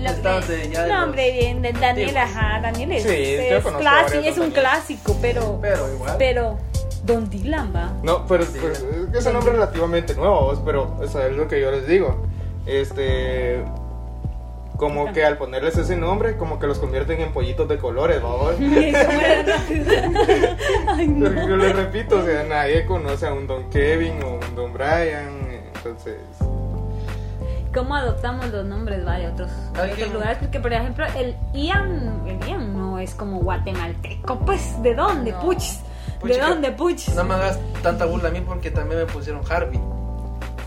[0.48, 2.16] de ya de No, hombre, bien, Daniel, antiguos.
[2.16, 6.58] ajá, Daniel es, Sí, es, clásico, es un clásico, pero, pero igual pero,
[7.04, 7.92] Don Dylan va.
[8.04, 8.80] No, pero, pero es
[9.12, 12.28] que es un nombre relativamente nuevo, pero es lo que yo les digo.
[12.66, 13.64] Este.
[14.78, 18.58] Como que al ponerles ese nombre, como que los convierten en pollitos de colores, rápido.
[20.88, 21.48] Ay, no.
[21.48, 25.30] Yo les repito, o sea, nadie conoce a un Don Kevin o un Don Brian,
[25.76, 26.18] entonces.
[27.74, 30.38] ¿Cómo adoptamos los nombres va, de otros, otros lugares?
[30.40, 35.42] Porque, por ejemplo, el Ian, el Ian no es como guatemalteco, pues, ¿de dónde, No.
[35.42, 35.82] puchis?
[36.24, 37.13] ¿De dónde, puchis?
[37.13, 39.80] no me hagas tanta burla a mí porque también me pusieron Harvey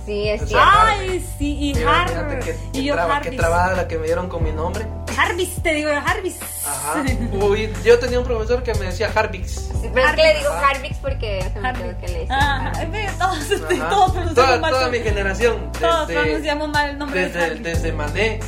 [0.07, 0.59] Sí, es cierto.
[0.69, 2.39] Ay, sí, y Mira, Har...
[2.41, 4.87] qué, Y yo traba- qué trabada la que me dieron con mi nombre
[5.19, 6.39] Harvis, te digo yo, Harvis.
[6.67, 7.05] Ajá.
[7.33, 9.51] Uy, yo tenía un profesor que me decía Harvix.
[9.81, 10.69] Sí, pero es que le digo Ajá.
[10.71, 11.95] Harvix porque se me Harvix.
[11.97, 12.73] que le decía.
[12.91, 14.71] De todos, este, todos pronunciamos toda, mal.
[14.73, 15.73] toda mi generación.
[15.79, 17.63] Todos desde- pronunciamos mal el nombre de desde, Harvis.
[17.63, 18.41] desde Mané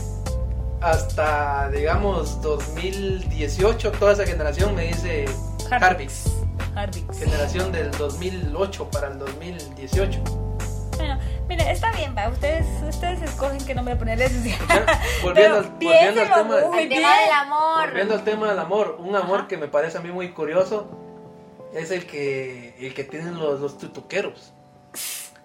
[0.80, 5.26] hasta, digamos, 2018, toda esa generación me dice
[5.70, 5.82] Harvix.
[5.82, 6.24] Harvix.
[6.74, 7.18] Harvix.
[7.18, 10.22] Generación del 2008 para el 2018.
[10.96, 12.28] Bueno, mire, está bien, va.
[12.28, 14.32] Ustedes, ustedes escogen qué nombre ponerles.
[15.22, 17.00] Volviendo, al, Pero volviendo al tema, muy El bien.
[17.02, 17.86] tema del amor.
[17.88, 19.48] volviendo al tema del amor, un amor Ajá.
[19.48, 20.90] que me parece a mí muy curioso
[21.74, 24.52] es el que, el que tienen los, los tutuqueros.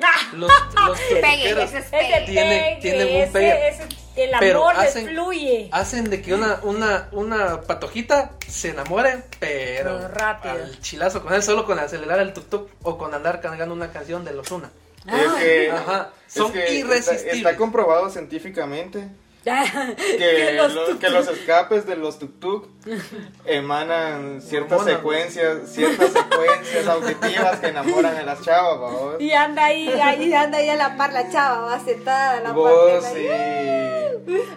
[0.03, 2.31] Ah, Los, los tutuqueros ese es ese pegue.
[2.31, 3.67] Un ese- pegue.
[3.69, 5.69] ese- el Pero amor les hacen- fluye.
[5.71, 10.53] hacen de que una, una, una patojita se enamore, pero Pero rápido.
[10.55, 14.25] al chilazo con él, solo con acelerar el tuk-tuk o con andar cargando una canción
[14.25, 14.71] de los una.
[15.07, 17.37] Es que, Ajá, es son que está- irresistibles.
[17.37, 19.07] Está, comprobado científicamente
[19.95, 22.65] que, Que los que los escapes de los tuk-tuk
[23.45, 28.91] emanan ciertas secuencias, ciertas secuencias auditivas que enamoran a las chavas.
[29.19, 32.51] Y anda ahí, ahí anda ahí a la par la chava, va sentada a la
[32.51, 33.11] Vos par.
[33.13, 33.27] sí.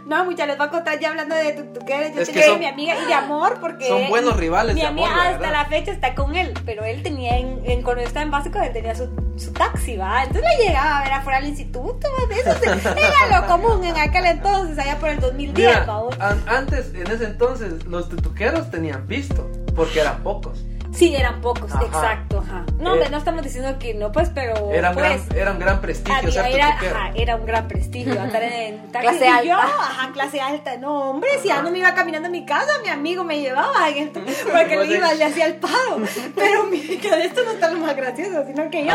[0.07, 2.13] No, muchas les voy a contar ya hablando de tutuqueres.
[2.17, 3.87] Yo Es que tenía son- mi amiga y de amor porque.
[3.87, 7.05] Son buenos rivales Mi de amor, amiga hasta la fecha está con él, pero él
[7.05, 10.25] tenía en, en cuando estaba en básico, él tenía su, su taxi, ¿va?
[10.25, 12.35] Entonces le llegaba a ver afuera al instituto, ¿va?
[12.35, 15.85] Eso se- era lo común en aquel entonces, allá por el 2010, Mira,
[16.21, 20.65] an- antes, en ese entonces, los tutuqueros tenían visto, porque eran pocos.
[20.93, 21.85] Sí, eran pocos, Ajá.
[21.85, 22.65] exacto, ajá.
[22.79, 24.71] No, Eh, no estamos diciendo que no, pues, pero.
[24.73, 26.97] Era un, pues, gran, era un gran prestigio Había- ser era, tutuquero.
[26.97, 29.09] ajá, era un gran prestigio andar en taxi.
[29.09, 29.45] Clase Y alta.
[29.45, 30.77] yo, ajá, clase alta.
[30.79, 33.71] No, hombre, si ya no me iba caminando a mi casa, mi amigo me llevaba
[34.53, 36.01] porque le iba, de- le hacía el paro.
[36.35, 38.93] Pero mi, que de esto no está lo más gracioso, sino que yo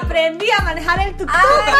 [0.00, 1.26] aprendí a manejar el tuk-tuk.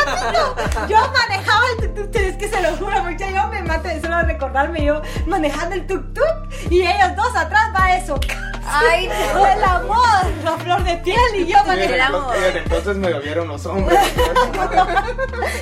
[0.04, 0.86] papito.
[0.88, 4.20] Yo manejaba el tuk-tuk, es que se lo juro, porque yo me mato de solo
[4.22, 8.18] recordarme yo manejando el tuk-tuk y ellos dos atrás va eso.
[8.70, 9.46] Ay, no.
[9.46, 11.94] El amor, la flor de piel y yo manejando.
[11.94, 12.34] el amor.
[12.54, 13.98] entonces me lo vieron los hombres.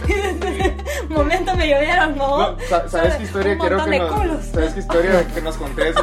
[0.08, 0.76] Y desde ese
[1.08, 2.52] momento me llovieron, ¿no?
[2.52, 4.12] No, sa- ¿Sabes qué historia Un quiero que de nos...
[4.12, 4.44] culos.
[4.52, 5.96] ¿Sabes qué historia que nos contés?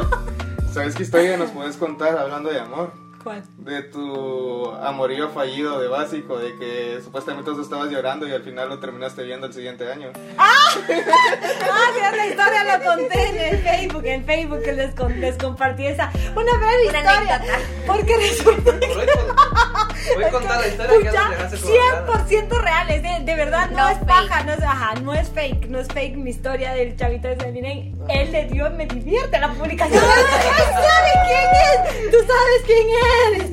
[0.72, 2.92] ¿Sabes qué historia nos puedes contar hablando de amor?
[3.24, 3.42] ¿Cuál?
[3.58, 8.68] De tu amorío fallido de básico, de que supuestamente tú estabas llorando y al final
[8.68, 10.10] lo terminaste viendo el siguiente año.
[10.36, 10.52] Ah,
[10.86, 15.86] sí, esa historia la conté en el Facebook, en Facebook que les, con- les compartí
[15.86, 16.10] esa.
[16.36, 17.34] Una breve Una historia.
[17.36, 17.58] anécdota.
[17.86, 21.50] Porque resulta Voy a- voy a contar la historia que colgada.
[21.50, 24.06] 100% reales, de, de verdad, no, No es fake.
[24.06, 27.52] paja, no es, ajá, no es fake, no es fake mi historia del chavito de
[27.52, 30.02] Miren, él le dio, me divierte la publicación.
[30.04, 30.10] ¡Él
[30.72, 32.10] sabe quién es!
[32.10, 32.86] ¡Tú sabes quién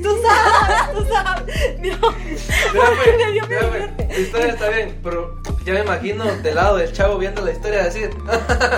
[0.02, 0.93] ¡Tú sabes!
[0.93, 1.80] ¡Tú sabes!
[1.82, 4.08] No, porque dio, me divierte.
[4.10, 7.84] La historia está bien, pero ya me imagino del lado del chavo viendo la historia
[7.84, 8.10] decir.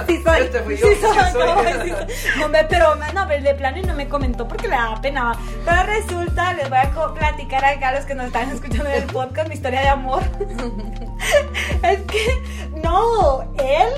[0.07, 1.47] Sí soy, Este fui yo, sí sí soy, soy.
[1.47, 2.39] no, sí soy.
[2.39, 5.33] No, me- pero no, de plano y no me comentó porque le daba pena.
[5.65, 9.09] Pero resulta, les voy a platicar acá a los que nos están escuchando en el
[9.09, 10.23] podcast mi historia de amor.
[11.83, 12.43] es que,
[12.83, 13.89] no, él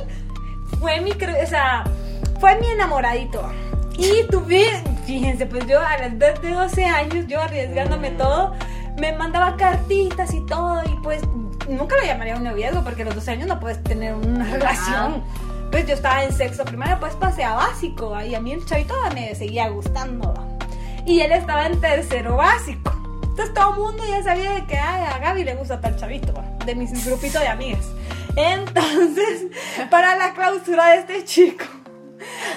[0.80, 1.84] fue mi, o sea,
[2.40, 3.52] fue mi enamoradito.
[3.98, 4.68] Y tuve,
[5.06, 8.54] fíjense, pues yo a la edad de 12 años, yo arriesgándome todo,
[8.98, 11.22] me mandaba cartitas y todo, y pues
[11.70, 15.24] nunca lo llamaría un noviazgo, porque a los 12 años no puedes tener una relación.
[15.72, 18.94] Pues yo estaba en sexto primario, pues pasé a básico, y a mí el chavito
[19.14, 20.34] me seguía gustando.
[21.06, 22.92] Y él estaba en tercero básico.
[23.24, 26.34] Entonces todo el mundo ya sabía de que ay, a Gaby le gusta tal chavito,
[26.66, 27.86] de mis grupito de amigas.
[28.38, 29.48] Entonces,
[29.90, 31.66] para la clausura de este chico,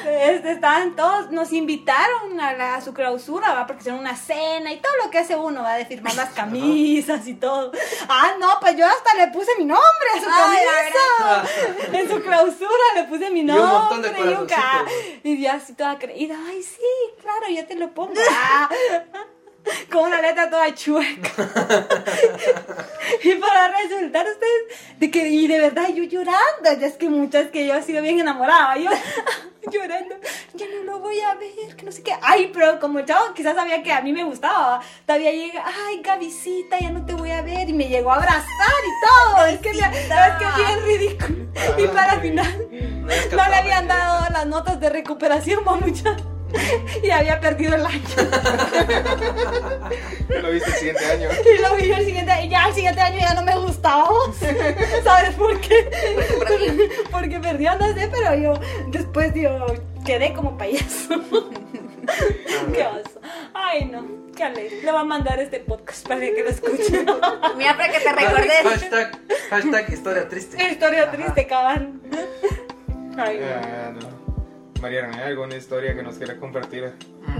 [0.09, 3.67] este, estaban todos, nos invitaron a, la- a su clausura, ¿va?
[3.67, 7.27] porque hicieron una cena y todo lo que hace uno, va de firmar las camisas
[7.27, 7.73] y todo.
[8.09, 10.57] Ah, no, pues yo hasta le puse mi nombre a su Ay,
[11.45, 11.99] camisa.
[11.99, 13.97] En su clausura le puse mi un nombre.
[13.97, 14.85] montón de y un ca-.
[15.23, 16.83] Y yo así toda creída, ay, sí,
[17.23, 18.15] claro, yo te lo pongo.
[19.91, 21.31] Con una letra toda chueca.
[23.25, 27.49] y para resultar ustedes de que, y de verdad yo llorando, ya es que muchas
[27.49, 28.91] que yo he sido bien enamorada, yo
[29.71, 30.17] llorando,
[30.55, 32.15] ya no lo voy a ver, que no sé qué.
[32.23, 36.79] Ay, pero como chavo quizás sabía que a mí me gustaba, todavía llega, ay, Gavisita,
[36.79, 39.71] ya no te voy a ver, y me llegó a abrazar y todo, es que,
[39.71, 41.49] es que bien ridículo.
[41.77, 46.17] Y para final, No le habían dado las notas de recuperación, mamucha.
[47.03, 48.03] Y había perdido el año.
[50.43, 51.29] Lo viste el siguiente año.
[51.31, 54.09] Y lo vi el siguiente y ya el siguiente año ya no me gustaba.
[55.05, 55.89] ¿Sabes por qué?
[57.11, 58.55] Porque perdió, no sé, pero yo
[58.89, 59.67] después yo
[60.05, 61.21] quedé como payaso.
[62.73, 63.21] Qué oso.
[63.55, 64.07] Ay, no.
[64.37, 64.83] Qué alegre.
[64.83, 67.07] Le voy a mandar este podcast para que lo escuchen.
[67.57, 68.63] Mira, para que te recordes.
[68.63, 69.19] Hashtag,
[69.51, 70.63] hashtag historia triste.
[70.71, 71.93] Historia triste, cabal.
[73.17, 73.47] Ay, no.
[73.47, 74.18] Ah, no.
[74.81, 76.93] María René, ¿alguna historia que nos quiera compartir?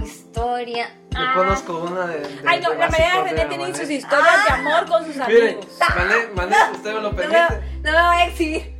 [0.03, 0.89] Historia.
[1.11, 1.33] Yo Ah.
[1.35, 2.19] conozco una de.
[2.19, 3.75] de- Ay, no, de la María René tiene Mané.
[3.77, 5.67] sus historias de amor con sus Miren, amigos.
[5.79, 7.39] Mané, Mané, usted me lo No me, permite.
[7.83, 8.75] no me voy a exhibir.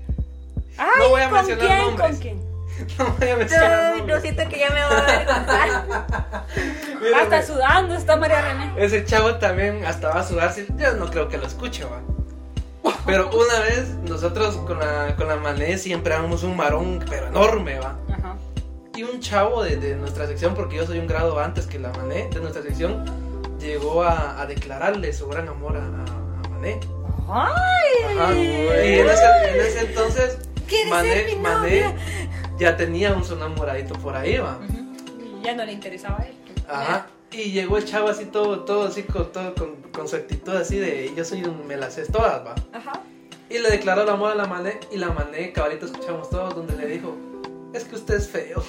[0.78, 1.80] Ay, No voy a ¿con mencionar quién?
[1.80, 2.10] nombres.
[2.12, 2.50] ¿Con quién?
[2.98, 4.16] No voy a mencionar Ay, nombres.
[4.16, 6.46] Lo siento que ya me voy a avergonzar.
[7.22, 8.74] Hasta sudando está María René.
[8.78, 10.54] Ese chavo también hasta va a sudar.
[10.54, 12.02] si- Yo no creo que lo escuche, va.
[13.06, 17.80] Pero una vez nosotros con la, con la Mané siempre éramos un marón, pero enorme,
[17.80, 17.96] va.
[18.12, 18.36] Ajá.
[19.00, 21.90] Y un chavo de, de nuestra sección, porque yo soy un grado antes que la
[21.94, 23.06] Mané, de nuestra sección,
[23.58, 26.82] llegó a, a declararle su gran amor a, Mané.
[27.30, 28.18] Ay.
[28.18, 28.34] Ajá.
[28.36, 31.96] Y en ese, en ese entonces, ¿Quieres Mané, mi Mané
[32.58, 34.60] ya tenía un su enamoradito por ahí, va.
[35.18, 36.36] Y ya no le interesaba a él.
[36.68, 37.08] Ajá.
[37.32, 40.78] Y llegó el chavo así todo, todo así con, todo, con, con su actitud así
[40.78, 42.54] de yo soy un me las sé todas, va.
[42.74, 43.02] Ajá.
[43.50, 46.76] Y le declaró el amor a la Mané y la Mané, cabalito, escuchamos todos donde
[46.76, 47.16] le dijo,
[47.74, 48.62] es que usted es feo.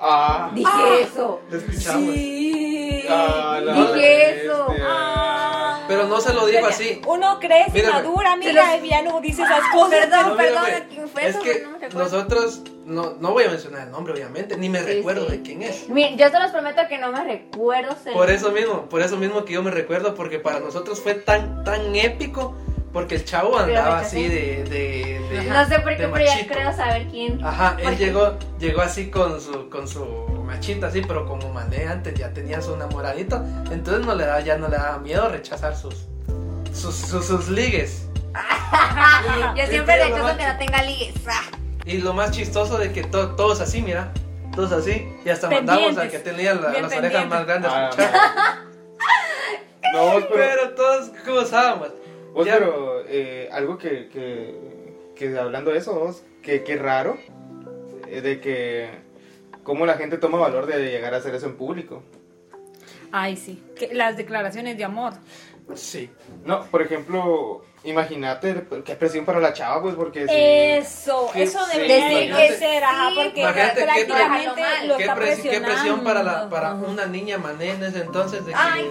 [0.00, 1.40] Ah, Dije eso.
[1.50, 2.14] Lo escuchamos.
[2.14, 3.04] Sí.
[3.08, 4.66] ah, la Dije eso.
[4.68, 4.86] bestia.
[4.88, 5.84] Ah.
[5.88, 7.00] Pero no se lo dijo Mira, así.
[7.06, 7.94] Uno crece, Mírame.
[7.94, 9.90] madura, los- y ya no dice esas cosas.
[9.90, 11.42] Perdón, No, perdón, ¿quién fue es eso?
[11.42, 11.98] que No me recuerdo.
[12.04, 15.32] nosotros, no, no voy a mencionar el nombre obviamente, ni me Sí, recuerdo sí.
[15.38, 15.86] de quién es.
[15.88, 17.96] Yo se los prometo que no me recuerdo.
[18.12, 21.64] Por eso mismo, por eso mismo que yo me recuerdo, porque para nosotros fue tan,
[21.64, 22.54] tan épico,
[22.92, 26.54] porque el chavo andaba así de, de, de- No sé por qué, pero ya machito.
[26.54, 27.44] creo saber quién.
[27.44, 30.04] Ajá, él llegó, llegó así con su, con su
[30.44, 34.56] machita así, pero como Mané antes ya tenía su enamoradito, entonces no le da, ya
[34.56, 36.06] no le daba miedo rechazar sus,
[36.72, 38.06] sus, sus, sus ligues.
[39.56, 41.14] Yo siempre rechazo que no tenga ligues.
[41.84, 44.12] Y lo más chistoso de que to- todos así, mira,
[44.54, 46.24] todos así, y hasta mandamos al que Pendientes.
[46.24, 47.28] tenía la- las orejas pendientes.
[47.28, 47.90] más grandes Ah.
[49.94, 51.88] No, pero, Pero todos gozábamos.
[52.32, 54.54] Vos, Ya- pero eh, algo que, que,
[55.16, 57.16] que hablando de eso, vos, que, que raro,
[58.08, 58.88] eh, de que
[59.62, 62.02] cómo la gente toma valor de llegar a hacer eso en público.
[63.12, 63.62] Ay, sí.
[63.76, 65.14] Que las declaraciones de amor.
[65.74, 66.10] Sí.
[66.44, 70.34] No, por ejemplo, imagínate qué presión para la chava, pues, porque si...
[70.34, 75.02] Eso, que eso sí, debería de ser, ajá, porque Imagínate qué prácticamente pre- lo ¿Qué,
[75.02, 76.50] está presi- qué presión para, la, presionando.
[76.50, 78.58] para una niña mané en ese entonces de que...
[78.58, 78.90] Ay,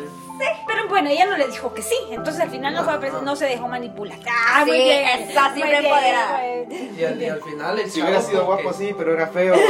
[0.67, 3.10] Pero bueno, ella no le dijo que sí, entonces al final no, fue a pres-
[3.10, 3.21] Ajá.
[3.23, 4.17] no se dejó manipular.
[4.30, 5.04] Ah, Sí, muy bien.
[5.06, 6.39] muy siempre bien, empoderada.
[6.97, 9.56] y, al, y al final el Si hubiera sido guapo que- así, pero era feo.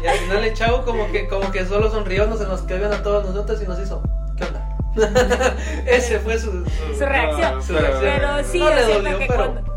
[0.00, 3.02] Y al final el chavo como que, como que solo sonrió, nos, nos quedó a
[3.02, 4.00] todos nosotros y nos hizo,
[4.36, 4.76] ¿qué onda?
[5.86, 6.64] Ese fue su,
[6.96, 7.60] Su reacción.
[7.62, 8.14] su Pero- reacción.
[8.20, 9.67] Pero sí, No le yo siento dolió, que pero- cuando...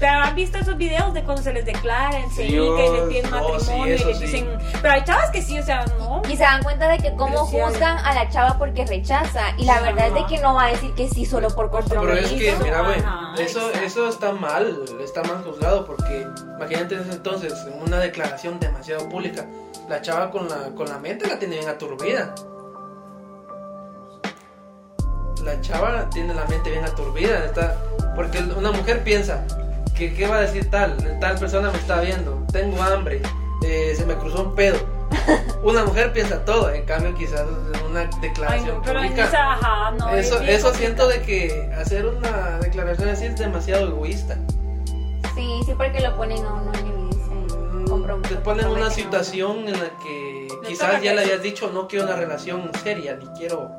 [0.00, 3.30] Pero han visto esos videos de cuando se les declara sí, Dios, que les piden
[3.30, 4.24] no, sí, matrimonio y les sí.
[4.24, 4.58] dicen...
[4.80, 6.22] Pero hay chavas que sí, o sea, no.
[6.26, 9.50] Y se dan cuenta de que cómo Pero sí juzgan a la chava porque rechaza.
[9.58, 9.82] Y la Ajá.
[9.82, 12.34] verdad es de que no va a decir que sí solo por Pero compromiso.
[12.34, 12.98] es que, mira, güey,
[13.44, 13.78] eso, exacto.
[13.84, 19.06] eso está mal, está mal juzgado porque imagínate en ese entonces, en una declaración demasiado
[19.08, 19.44] pública,
[19.86, 22.34] la chava con la, con la mente la tiene bien aturbida.
[25.44, 27.76] La chava tiene la mente bien aturbida, está,
[28.14, 29.44] porque una mujer piensa,
[30.00, 30.96] que ¿qué va a decir tal?
[31.20, 33.20] Tal persona me está viendo, tengo hambre,
[33.62, 34.78] eh, se me cruzó un pedo.
[35.62, 37.44] Una mujer piensa todo, en cambio quizás
[37.86, 39.24] una Ay, declaración no, pero pública...
[39.24, 40.08] esa, ajá, no.
[40.14, 44.38] Eso, es eso siento de que hacer una declaración así es demasiado egoísta.
[45.34, 47.90] Sí, sí, porque lo ponen a uno en evidencia.
[47.90, 51.88] compromiso, Te ponen en una situación en la que quizás ya le hayas dicho no
[51.88, 53.70] quiero una relación seria, ni quiero...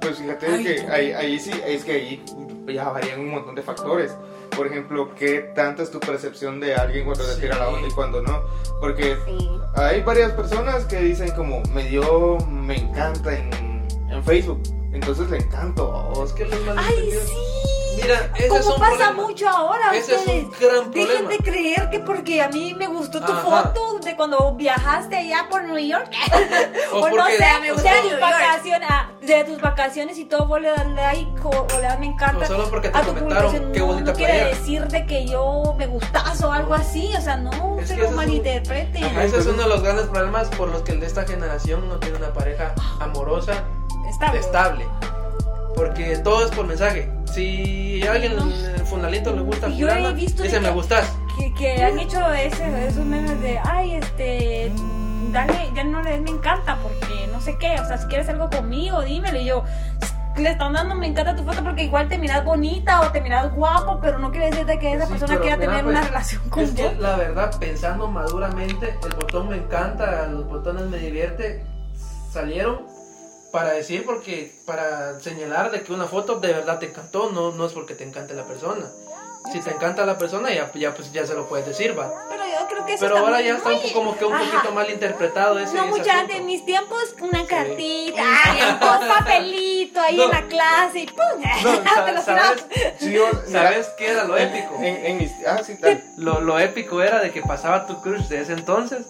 [0.00, 2.24] Pues fíjate Ay, que ahí, ahí sí, es que ahí
[2.66, 4.12] ya varían un montón de factores.
[4.58, 7.40] Por ejemplo, qué tanta es tu percepción de alguien cuando te Sí.
[7.42, 8.42] tira la onda y cuando no.
[8.80, 9.48] Porque Sí.
[9.76, 14.60] hay varias personas que dicen como, me dio, me encanta en, en Facebook.
[14.92, 15.88] Entonces le encanto.
[15.88, 17.32] Oh, es que los Ay, sí.
[18.02, 19.12] Mira, ese es Como un pasa problema.
[19.12, 20.44] mucho ahora, Ese es ustedes.
[20.44, 23.40] un gran Dejen de creer que porque a mí me gustó tu Ajá.
[23.42, 26.10] foto de cuando viajaste allá por New York.
[26.92, 30.60] O O, no sé, me gustó tus vacaciones, ah, de tus vacaciones y todo, vos
[30.60, 32.46] le das like o, o le das me encanta.
[32.46, 35.74] Solo porque te a tu comentaron, qué No, bonita no quiere decir de que yo
[35.76, 39.04] me gustas o algo así, o sea, no Es se lo un- malinterpreten.
[39.04, 41.88] Ajá, ese es uno de los grandes problemas por los que el de esta generación
[41.88, 43.64] no tiene una pareja amorosa
[44.08, 44.86] Está estable.
[45.74, 47.10] Porque todo es por mensaje.
[47.32, 50.74] Si a alguien, el funalito le gusta yo he fulana, visto de dice me que-
[50.74, 51.16] gustas.
[51.38, 54.72] que, que han hecho ese, esos memes de, ay, este,
[55.30, 58.28] dale, ya no le des me encanta porque no sé qué, o sea, si quieres
[58.28, 59.38] algo conmigo, dímelo.
[59.38, 59.64] Y yo,
[60.36, 63.52] le están dando me encanta tu foto porque igual te miras bonita o te miras
[63.54, 65.96] guapo, pero no quiere decir de que esa Sí, persona pero quiera mira, tener pues,
[65.96, 66.98] una relación con Es que vos.
[66.98, 71.64] la verdad, pensando maduramente, el botón me encanta, los botones me divierte,
[72.30, 72.86] salieron
[73.52, 77.66] para decir porque, para señalar de que una foto de verdad te encantó, no, no
[77.66, 78.86] es porque te encante la persona.
[79.52, 82.12] Si te encanta la persona, ya, ya, pues, ya se lo puedes decir, va.
[82.28, 84.24] Pero yo creo que eso Pero está ahora muy- ya está un muy- como que
[84.26, 84.44] un Ajá.
[84.44, 86.34] poquito mal interpretado ese No, ese mucha asunto.
[86.34, 90.24] de mis tiempos, una cartita, un papelito ahí No.
[90.24, 91.40] en la clase y ¡pum!
[91.62, 92.66] No, te sa- lo ¿sabes,
[92.98, 94.74] Sí, yo- mira, ¿Sabes qué era lo épico?
[94.82, 95.32] En, en mis...
[95.46, 95.78] Ah, sí.
[96.18, 99.06] Lo, lo épico era de que pasaba tu crush de ese entonces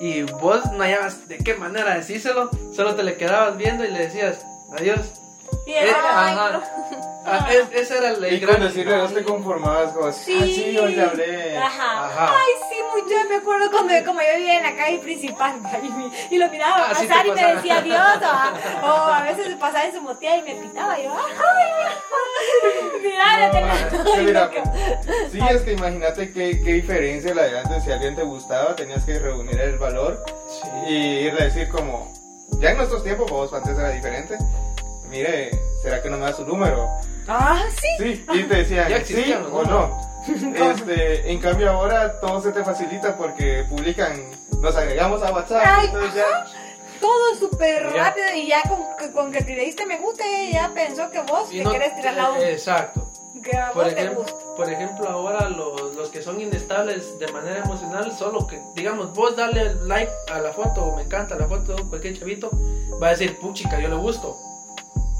[0.00, 3.98] y vos no hallabas de qué manera decírselo, solo te le quedabas viendo y le
[4.00, 4.44] decías
[4.76, 5.00] adiós.
[5.66, 7.07] Y Eh, ajá.
[7.30, 8.60] Ah, es- ese era el Y gran...
[8.60, 10.38] decirle no te conformabas como, Sí.
[10.40, 11.58] ah, sí, hoy le hablé.
[11.58, 12.06] Ajá.
[12.06, 12.34] Ajá.
[12.36, 13.28] Ay, sí, mucho.
[13.28, 15.60] Me acuerdo cuando como yo vivía en la calle principal
[16.30, 18.22] y, lo miraba Ah, pasar y me decía adiós.
[18.82, 20.98] O, o a veces pasaba en su motea y me pitaba.
[20.98, 21.34] Y yo, ay,
[23.02, 23.48] mira,
[24.04, 24.62] No, Ay, mira, loca.
[25.30, 27.84] sí, es que imagínate qué, qué diferencia la de antes.
[27.84, 30.22] Si alguien te gustaba, tenías que reunir el valor
[30.62, 30.68] Sí.
[30.88, 30.94] y
[31.26, 32.12] irle a decir como,
[32.60, 34.36] ya en nuestros tiempos, vos antes era diferente.
[35.10, 35.50] Mire,
[35.82, 36.88] ¿será que no me da su número?
[37.28, 37.88] Ah, sí.
[37.98, 40.08] Sí, y te decían, sí o no.
[40.28, 44.20] Este, en cambio ahora todo se te facilita porque publican,
[44.60, 46.44] nos agregamos a WhatsApp, Ay, entonces ya,
[47.00, 50.68] todo súper rápido y ya con, que- con que te le diste me gusta, ella
[50.68, 53.08] ya pensó que vos te no- querés tirar la eh, Exacto.
[53.42, 54.38] que a Por vos te ejemplo, gusta.
[54.56, 59.34] por ejemplo, ahora los, los que son inestables de manera emocional, solo que, digamos, vos
[59.34, 62.50] darle like a la foto o me encanta la foto de cualquier chavito,
[63.02, 64.36] va a decir, puchica, yo le gusto,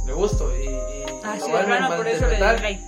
[0.06, 0.97] le gusto, y, y
[1.32, 2.80] Ah, sí, hermano, por eso le like.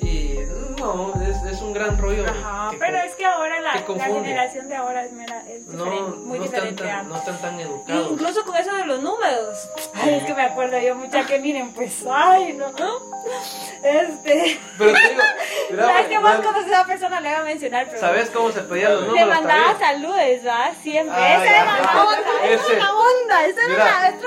[0.00, 0.38] Y
[0.78, 2.24] no, es, es un gran rollo.
[2.24, 5.66] Ajá, que pero es que ahora la, que la generación de ahora es, mera- es
[5.66, 8.12] no, diferente, muy no, están diferente a tan, no están tan educados.
[8.12, 9.68] Incluso con eso de los números.
[9.94, 12.66] Ay, es que me acuerdo yo mucha que miren, pues, ay, no.
[13.82, 14.60] Este.
[14.78, 15.22] Pero te digo,
[15.70, 16.30] mira, Sabes que vos
[16.66, 18.00] esa persona, le voy a mencionar, pero.
[18.00, 19.28] ¿sabes cómo se pedían los Le números?
[19.28, 19.78] mandaba también?
[19.80, 20.72] saludos, ¿verdad?
[20.82, 21.16] Siempre.
[21.16, 21.94] Ay, esa era ajá.
[21.94, 22.72] la onda, esa Ese.
[22.76, 24.17] era la onda, esa era la.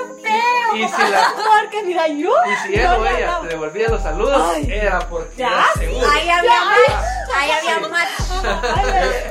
[0.73, 2.31] Y si la- Porque mira, yo.
[2.45, 4.69] Y si él o le ella te devolvía los saludos, Ay.
[4.71, 6.09] era porque Ya, era seguro.
[6.09, 6.91] Ahí había match,
[7.35, 8.09] ahí había match.
[8.31, 8.41] Ay,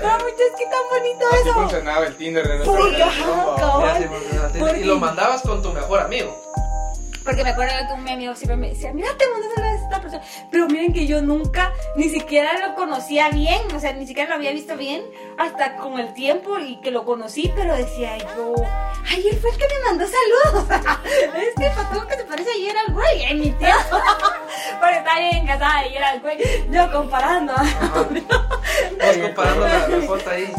[0.03, 1.53] no, muchachos, es que tan bonito Así eso.
[1.55, 2.64] funcionaba el Tinder de.
[2.64, 3.05] Porque-
[4.81, 6.42] Y lo mandabas con tu mejor amigo.
[7.25, 10.01] Porque me acuerdo que un mi amigo siempre me decía, mira, te mandé a esta
[10.01, 10.23] persona.
[10.51, 14.37] Pero miren que yo nunca, ni siquiera lo conocía bien, o sea, ni siquiera lo
[14.37, 15.03] había visto bien
[15.39, 18.55] hasta con el tiempo y que lo conocí, pero decía yo,
[19.11, 20.71] ay, él fue el que me mandó saludos.
[21.37, 23.79] es que patrón que te parece ayer al güey en mi tiempo.
[24.81, 26.39] Porque estaba bien casada ayer al güey,
[26.71, 27.53] yo comparando.
[27.55, 28.07] Vos
[29.23, 30.53] comparando la, la foto ahí.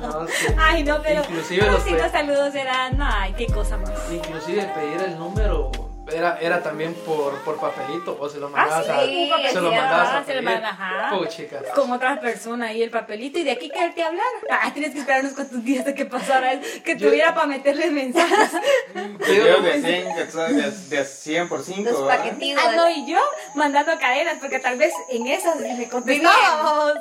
[0.00, 0.26] No,
[0.58, 3.90] ay, no, pero Inclusive los los saludos eran, ay, qué cosa más.
[4.12, 5.70] inclusive pedir el número
[6.12, 9.70] era, era también por, por papelito o se lo Ah, mandabas sí, a, se lo
[9.70, 11.68] sí, mandabas a se pedir.
[11.74, 14.24] con otra persona y el papelito y de aquí quererte hablar.
[14.50, 17.46] Ah, tienes que esperar unos cuantos días de que pasara eso, que Yo- tuviera para
[17.46, 18.50] meterle mensajes.
[18.94, 22.10] De 100, que son de, de 100 por 5, Los.
[22.10, 23.18] Ah, no, y yo
[23.54, 26.92] mandando cadenas, porque tal vez en esas sí me contestábamos.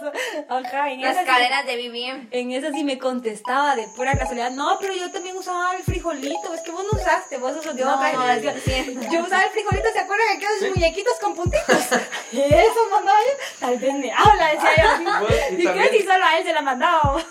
[0.49, 2.27] Ajá, en Las esas sí- cadenas de BBM.
[2.31, 4.51] En esas sí me contestaba de pura casualidad.
[4.51, 6.53] No, pero yo también usaba el frijolito.
[6.53, 8.55] Es que vos no usaste, vos usas de No, otra lo generación.
[8.63, 8.92] siento.
[9.11, 11.67] Yo usaba el frijolito, ¿se acuerdan de aquellos muñequitos con puntitos?
[12.31, 13.37] Eso mandaba yo.
[13.59, 15.03] Tal vez me habla, decía yo así.
[15.03, 17.25] Bueno, y ¿Y también- qué si solo a él se la mandaba?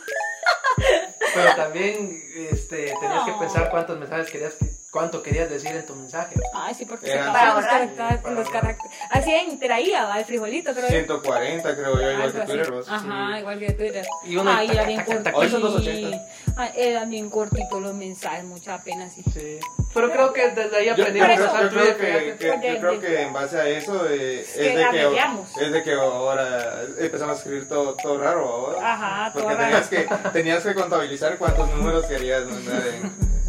[1.34, 4.54] Pero también este, tenías que pensar cuántos mensajes querías,
[4.92, 6.36] cuánto querías decir en tu mensaje.
[6.54, 8.22] Ay, sí, porque Era se para ahorrar.
[8.30, 8.96] Los caracteres.
[9.10, 10.84] Así interahía, va, el frijolito, creo.
[10.84, 10.88] yo.
[10.88, 12.40] 140 creo yo, igual que.
[12.40, 12.74] Twitter.
[12.88, 14.06] Ajá, igual que Twitter.
[14.24, 15.36] Y uno Ay, era bien cortito.
[15.36, 16.18] Hoy son los 80.
[16.56, 19.22] Ay, era bien cortito los mensajes, mucha pena, sí.
[19.32, 19.58] Sí.
[19.94, 22.38] Pero creo que desde ahí aprendimos creo, a usar yo creo Twitter.
[22.38, 26.82] que, yo creo que en base a eso es, de que, es de que ahora
[26.98, 28.92] empezamos a escribir todo, todo raro ahora.
[28.92, 29.86] Ajá, todo Porque raro.
[29.86, 33.41] tenías que, tenías que contabilizar cuántos números querías mandar en, en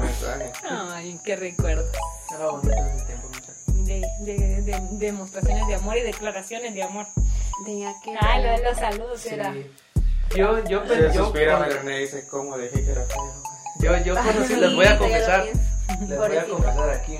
[0.00, 0.52] mensaje.
[0.68, 1.84] Ay, qué recuerdo.
[2.34, 3.56] Era bonito en ese tiempo, muchachos.
[3.66, 7.06] De, de, de- demostraciones de amor y declaraciones de amor.
[7.66, 8.16] De aquel.
[8.20, 9.30] Ah, lo de los saludos Sí.
[9.32, 9.52] era.
[10.34, 13.42] Yo, yo, Se yo, suspira y dice, ¿cómo dejé que era feo?
[13.80, 15.44] yo, yo conocí, les voy a confesar,
[16.06, 17.18] les voy a confesar aquí.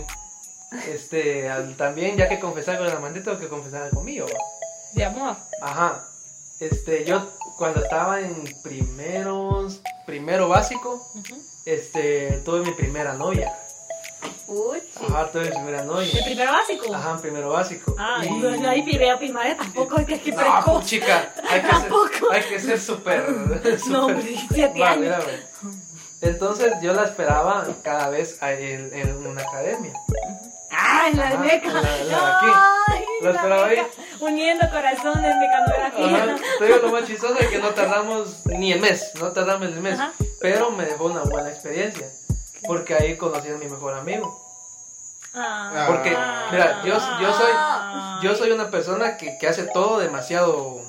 [0.89, 4.27] Este, al- también, ya que confesar con el amante, tengo que confesar conmigo.
[4.27, 4.39] ¿va?
[4.93, 5.37] De amor.
[5.61, 6.05] Ajá.
[6.61, 11.03] Este, yo cuando estaba en primeros, primero básico,
[11.65, 13.53] este, tuve mi primera novia.
[14.47, 16.25] Uy, Ajá, tuve mi primera ¿De novia.
[16.25, 16.95] primero básico?
[16.95, 17.95] Ajá, en primero básico.
[17.99, 21.67] Ah, Y- no, hay primero primaria tampoco, es que aquí No, pues, chica, hay que
[21.67, 22.31] ser, Tampoco.
[22.33, 23.29] hay que ser súper,
[23.89, 25.25] No, hombre, siete años.
[26.21, 29.95] Entonces yo la esperaba cada vez en, en una academia.
[31.03, 31.69] Ah, en la Ajá, meca.
[31.73, 32.47] la- la de aquí.
[32.93, 33.83] Ay, La esperaba ahí.
[34.21, 36.37] Uniendo corazones, mecanografía.
[36.59, 39.81] Te digo lo más chistoso es que no tardamos ni el mes, no tardamos el
[39.81, 40.13] mes, Ajá.
[40.41, 42.07] pero me dejó una buena experiencia,
[42.67, 44.37] porque ahí conocí a mi mejor amigo.
[45.35, 45.85] Ah.
[45.87, 46.11] Porque,
[46.51, 47.53] mira, yo, yo soy,
[48.23, 50.81] yo soy una persona que, que hace todo demasiado,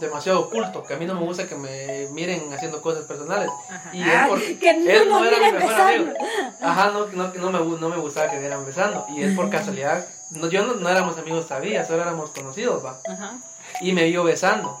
[0.00, 3.48] demasiado oculto, que a mí no me gusta que me miren haciendo cosas personales.
[3.70, 3.90] Ajá.
[3.92, 5.84] Y él, Ay, por- que no él no era mi mejor besando.
[6.10, 6.12] amigo.
[6.60, 9.06] Ajá, no, no, no, me, no me gustaba que me vieran besando.
[9.14, 13.00] Y él por casualidad, no, yo no, no éramos amigos todavía, solo éramos conocidos, va.
[13.08, 13.38] Ajá.
[13.80, 14.80] Y me vio besando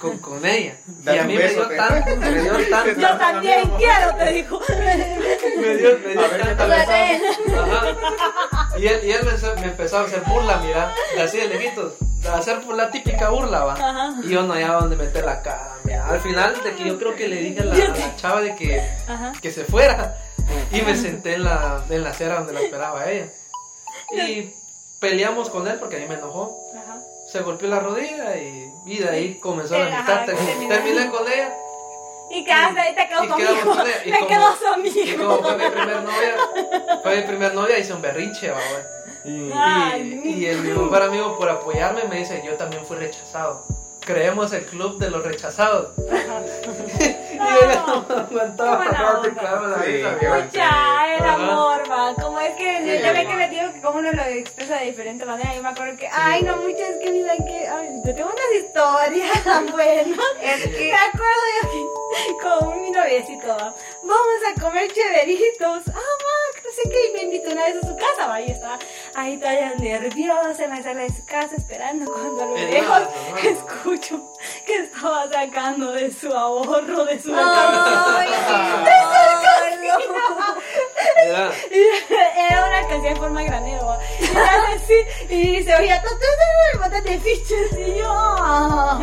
[0.00, 0.76] con, con ella.
[1.06, 4.60] Y a mí me dio tanto, me dio tanto, Yo también quiero, te dijo.
[5.60, 7.62] me dio, me dio tanto ¿qué besado.
[7.62, 8.78] Ajá.
[8.78, 11.92] Y él, y él me, empezó- me empezó a hacer burla, mira, así de lejitos,
[12.32, 13.72] hacer la típica burla, va.
[13.74, 14.14] Ajá.
[14.22, 15.74] Y yo no hallaba dónde meter la cara.
[16.08, 18.54] Al final de que yo creo que le dije a la, a la chava de
[18.56, 19.32] que, Ajá.
[19.40, 20.16] que se fuera.
[20.72, 23.28] Y me senté en la, en la acera donde la esperaba ella.
[24.12, 24.52] Y
[25.00, 26.56] peleamos con él porque a mí me enojó.
[26.76, 26.98] Ajá.
[27.32, 30.36] Se golpeó la rodilla y, y de ahí comenzó la Ajá, amistad.
[30.68, 31.52] Terminé con ella.
[32.30, 33.76] Y quedaste ahí, te quedó Y su quedamos amigo.
[33.76, 35.26] con ella, y Te quedó su Y amigo.
[35.38, 36.36] como fue mi primer novia,
[37.02, 38.82] fue mi primer novia, hice un berrinche, va, güey.
[39.24, 42.96] Y, Ay, Y, y el mi mejor amigo por apoyarme me dice, yo también fui
[42.96, 43.64] rechazado.
[44.00, 45.92] Creemos el club de los rechazados.
[47.34, 50.40] Y ella no aguantaba, te la.
[50.44, 52.14] Mucha, el amor, va.
[52.14, 53.26] Como es que, Sí, ya amor.
[53.26, 55.54] que les digo que como uno lo expresa de diferente manera.
[55.54, 58.64] Yo me acuerdo que, ay, no, muchas, es que mira que, ay, yo tengo unas
[58.64, 60.18] historias tan buenas.
[60.40, 61.78] Es que- Me acuerdo yo que
[62.42, 65.82] con mi noviecito, va, vamos a comer chéveritos.
[65.88, 68.50] Ah, ma, no sé qué, y me invitó una vez a su casa, va, y
[68.50, 68.78] estaba
[69.14, 73.02] ahí toda nerviosa en la sala de su casa esperando cuando a lo lejos
[73.42, 74.32] escucho
[74.66, 78.28] que estaba sacando de su ahorro, de su Ay,
[81.24, 86.14] Era- una canción en forma de granero, y, era así, y se oía todo
[86.74, 89.00] un montón de fichas y yo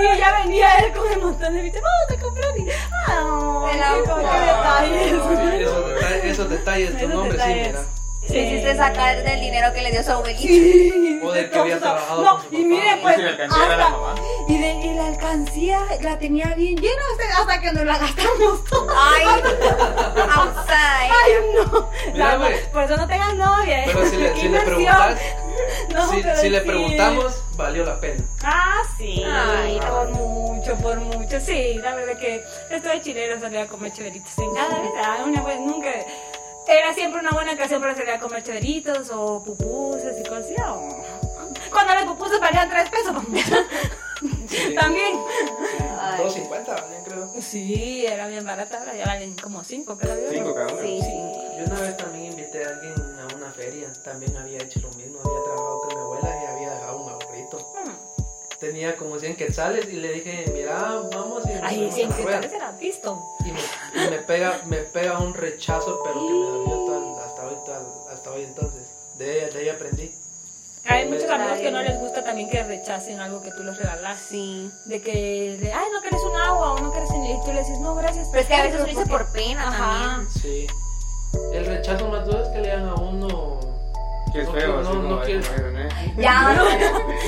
[0.00, 1.82] y ya venía él con un montón de fichas.
[1.82, 4.16] Vamos a comprar y ay, El auto.
[4.16, 5.08] qué, qué detalles Sí,
[5.64, 8.32] esos detalles, esos detalles de tu Esos nombre, sí.
[8.34, 10.42] Le hiciste sacar del dinero que le dio su abuelito.
[10.42, 13.28] Sí, O del que había trabajado no con su y mire Y pues si la
[13.30, 14.14] alcancía la hasta- mamá.
[14.48, 17.02] y, de, y la alcancía la tenía bien llena
[17.40, 19.24] hasta, que nos la gastamos toda Ay,
[20.36, 21.10] outside.
[21.10, 21.90] Ay, no.
[22.12, 22.70] Mira, La- güey.
[22.70, 23.84] por eso no tengas novia.
[23.84, 23.90] ¿eh?
[23.94, 24.76] Pero si le, Qué si le inversión.
[24.76, 25.18] preguntas,
[25.94, 26.66] No, si, pero si le sí.
[26.66, 28.24] preguntamos, valió la pena.
[28.42, 29.22] Ah, sí.
[29.26, 31.38] Ay, por mucho, por mucho.
[31.40, 34.90] Sí, la verdad que esto de chileno salía a comer cheleritos en cada vez.
[35.04, 35.90] ah, Una buena, nunca.
[36.66, 40.54] Era siempre una buena ocasión para salir a comer cheleritos o pupusas y cosas así.
[40.64, 41.02] oh.
[41.70, 43.16] Cuando las pupusas valían tres pesos.
[44.48, 44.74] Sí.
[44.74, 45.20] También.
[46.00, 46.24] Ay.
[46.24, 47.30] 2.50 valen, creo.
[47.40, 50.30] Sí, era bien barata, ahora ya valen como cinco, creo yo.
[50.30, 50.82] Cinco cada uno.
[50.82, 50.98] Sí.
[51.58, 55.18] Yo una vez también invité a alguien a una feria, también había hecho lo mismo,
[55.20, 56.07] había trabajado con mi
[58.60, 62.16] Tenía como 100 quetzales y le dije, mira, vamos y Ay, subimos a sí, la
[62.16, 62.40] que rueda".
[62.40, 63.22] tal vez era visto.
[63.40, 63.60] Y me,
[64.06, 68.08] y me pega, me pega un rechazo, pero que me dolió todo- hasta hoy, todo-
[68.10, 68.82] hasta hoy entonces.
[69.16, 70.12] De ella, de ella aprendí.
[70.86, 73.76] Hay Me- muchos amigos que no les gusta también que rechacen algo que tú les
[73.76, 74.18] regalas.
[74.28, 74.70] Sí.
[74.86, 77.10] De que, de, ay, no quieres un agua o no quieres.
[77.10, 78.26] Y tú le dices, no, gracias.
[78.32, 80.08] Pero es que a veces lo dice porque- por pena Ajá.
[80.08, 80.28] también.
[80.42, 80.66] Sí.
[81.52, 83.57] El rechazo más duro es que le dan a uno.
[84.44, 85.50] No, feo, no, así no, quieres-.
[86.16, 86.64] Ya,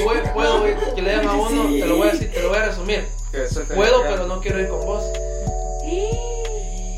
[0.35, 2.65] Puedo, que le dan a uno, te lo voy a decir, te lo voy a
[2.67, 3.07] resumir.
[3.75, 5.05] Puedo, pero no quiero ir con vos.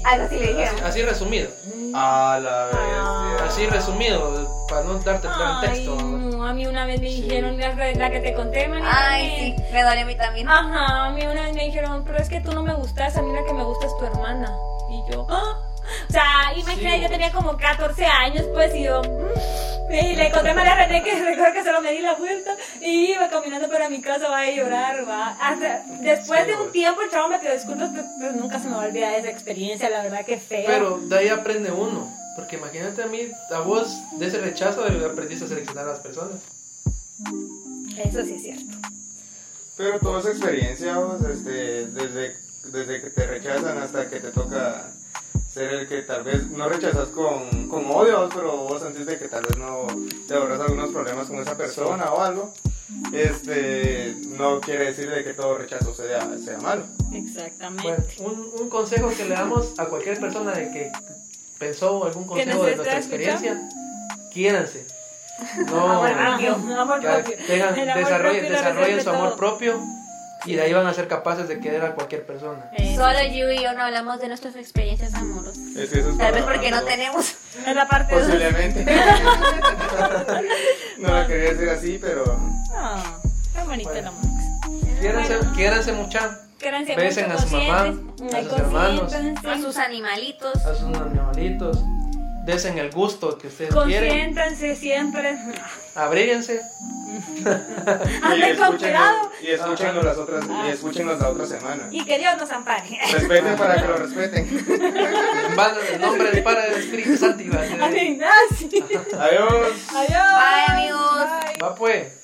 [0.04, 0.84] algo así le Así, dijeron.
[0.84, 1.50] así resumido.
[1.94, 3.46] A la bestia.
[3.46, 5.94] Así resumido, para no darte Ay, texto.
[5.96, 7.22] no, a mí una vez me Sí.
[7.22, 8.88] dijeron, la, la que te conté, María.
[8.90, 10.48] Ay, sí, me duele a mí también.
[10.48, 13.22] Ajá, a mí una vez me dijeron, pero es que tú no me gustas, a
[13.22, 14.50] mí la que me gusta es tu hermana.
[14.90, 15.58] Y yo, ¡ah!
[16.08, 16.24] O sea,
[16.56, 17.02] imagina, Sí.
[17.02, 21.02] yo tenía como 14 años, pues, y yo, mm, y le encontré a María René,
[21.02, 24.40] que recuerdo que solo me di la vuelta, y iba caminando para mi casa, va
[24.40, 25.36] a llorar, va.
[25.40, 28.76] Hasta, después de un tiempo, el chavo me pidió disculpas, pero, pero nunca se me
[28.76, 30.66] va a olvidar esa experiencia, la verdad que feo.
[30.66, 32.10] Pero de ahí aprende uno.
[32.34, 36.40] Porque imagínate a mí, a vos, de ese rechazo, aprendiste a seleccionar a las personas.
[37.98, 38.76] Eso sí es cierto.
[39.76, 42.36] Pero toda esa experiencia, vos, este, desde,
[42.72, 44.92] desde que te rechazan hasta que te toca
[45.52, 49.42] ser el que tal vez no rechazas con, con odio, pero vos sentiste que tal
[49.42, 49.86] vez no
[50.26, 52.54] te ahorras algunos problemas con esa persona o algo.
[53.12, 56.84] Este, no quiere decir de que todo rechazo sea, sea malo.
[57.12, 58.14] Exactamente.
[58.18, 60.92] Bueno, un, un consejo que le damos a cualquier persona de que
[61.58, 63.68] pensó algún consejo de nuestra experiencia,
[64.32, 64.86] quiéranse.
[65.66, 67.00] No, amor
[68.44, 70.01] desarrollen, propio lo
[70.44, 72.70] y de ahí van a ser capaces de querer a cualquier persona.
[72.76, 73.36] Eso Solo sí.
[73.38, 75.58] yo y yo no hablamos de nuestras experiencias amorosas.
[75.76, 77.34] Es que eso es Tal vez porque no tenemos.
[77.66, 78.14] Es la parte.
[78.14, 78.84] Posiblemente.
[80.98, 82.24] no lo quería decir así, pero
[82.74, 83.02] Ah,
[83.54, 84.00] qué bonito Bueno.
[84.00, 84.22] el amor.
[85.00, 85.52] Quiéranse, Bueno.
[85.54, 89.12] quiéranse mucha, Quédense Besen mucho a su mamá, a sus hermanos,
[89.44, 90.56] A sus animalitos.
[90.64, 91.78] a sus animalitos,
[92.44, 95.36] desen el gusto que ustedes quieren, Consiéntanse siempre.
[95.94, 96.60] abríguense.
[96.62, 97.44] y
[98.22, 101.88] Anden con cuidado y escúchenos las otras y escúchenos la otra semana.
[101.90, 102.98] y que Dios nos ampare.
[103.12, 104.48] Respeten para que lo respeten.
[105.50, 107.42] En vano, en nombre del Padre del Espíritu Santo.
[107.42, 108.20] y va a ser- Amén.
[108.24, 108.70] Ah, sí.
[109.18, 109.72] Adiós.
[109.94, 110.28] Adiós.
[110.34, 111.26] Bye, amigos.
[111.44, 111.62] Bye.
[111.62, 112.21] Va pues.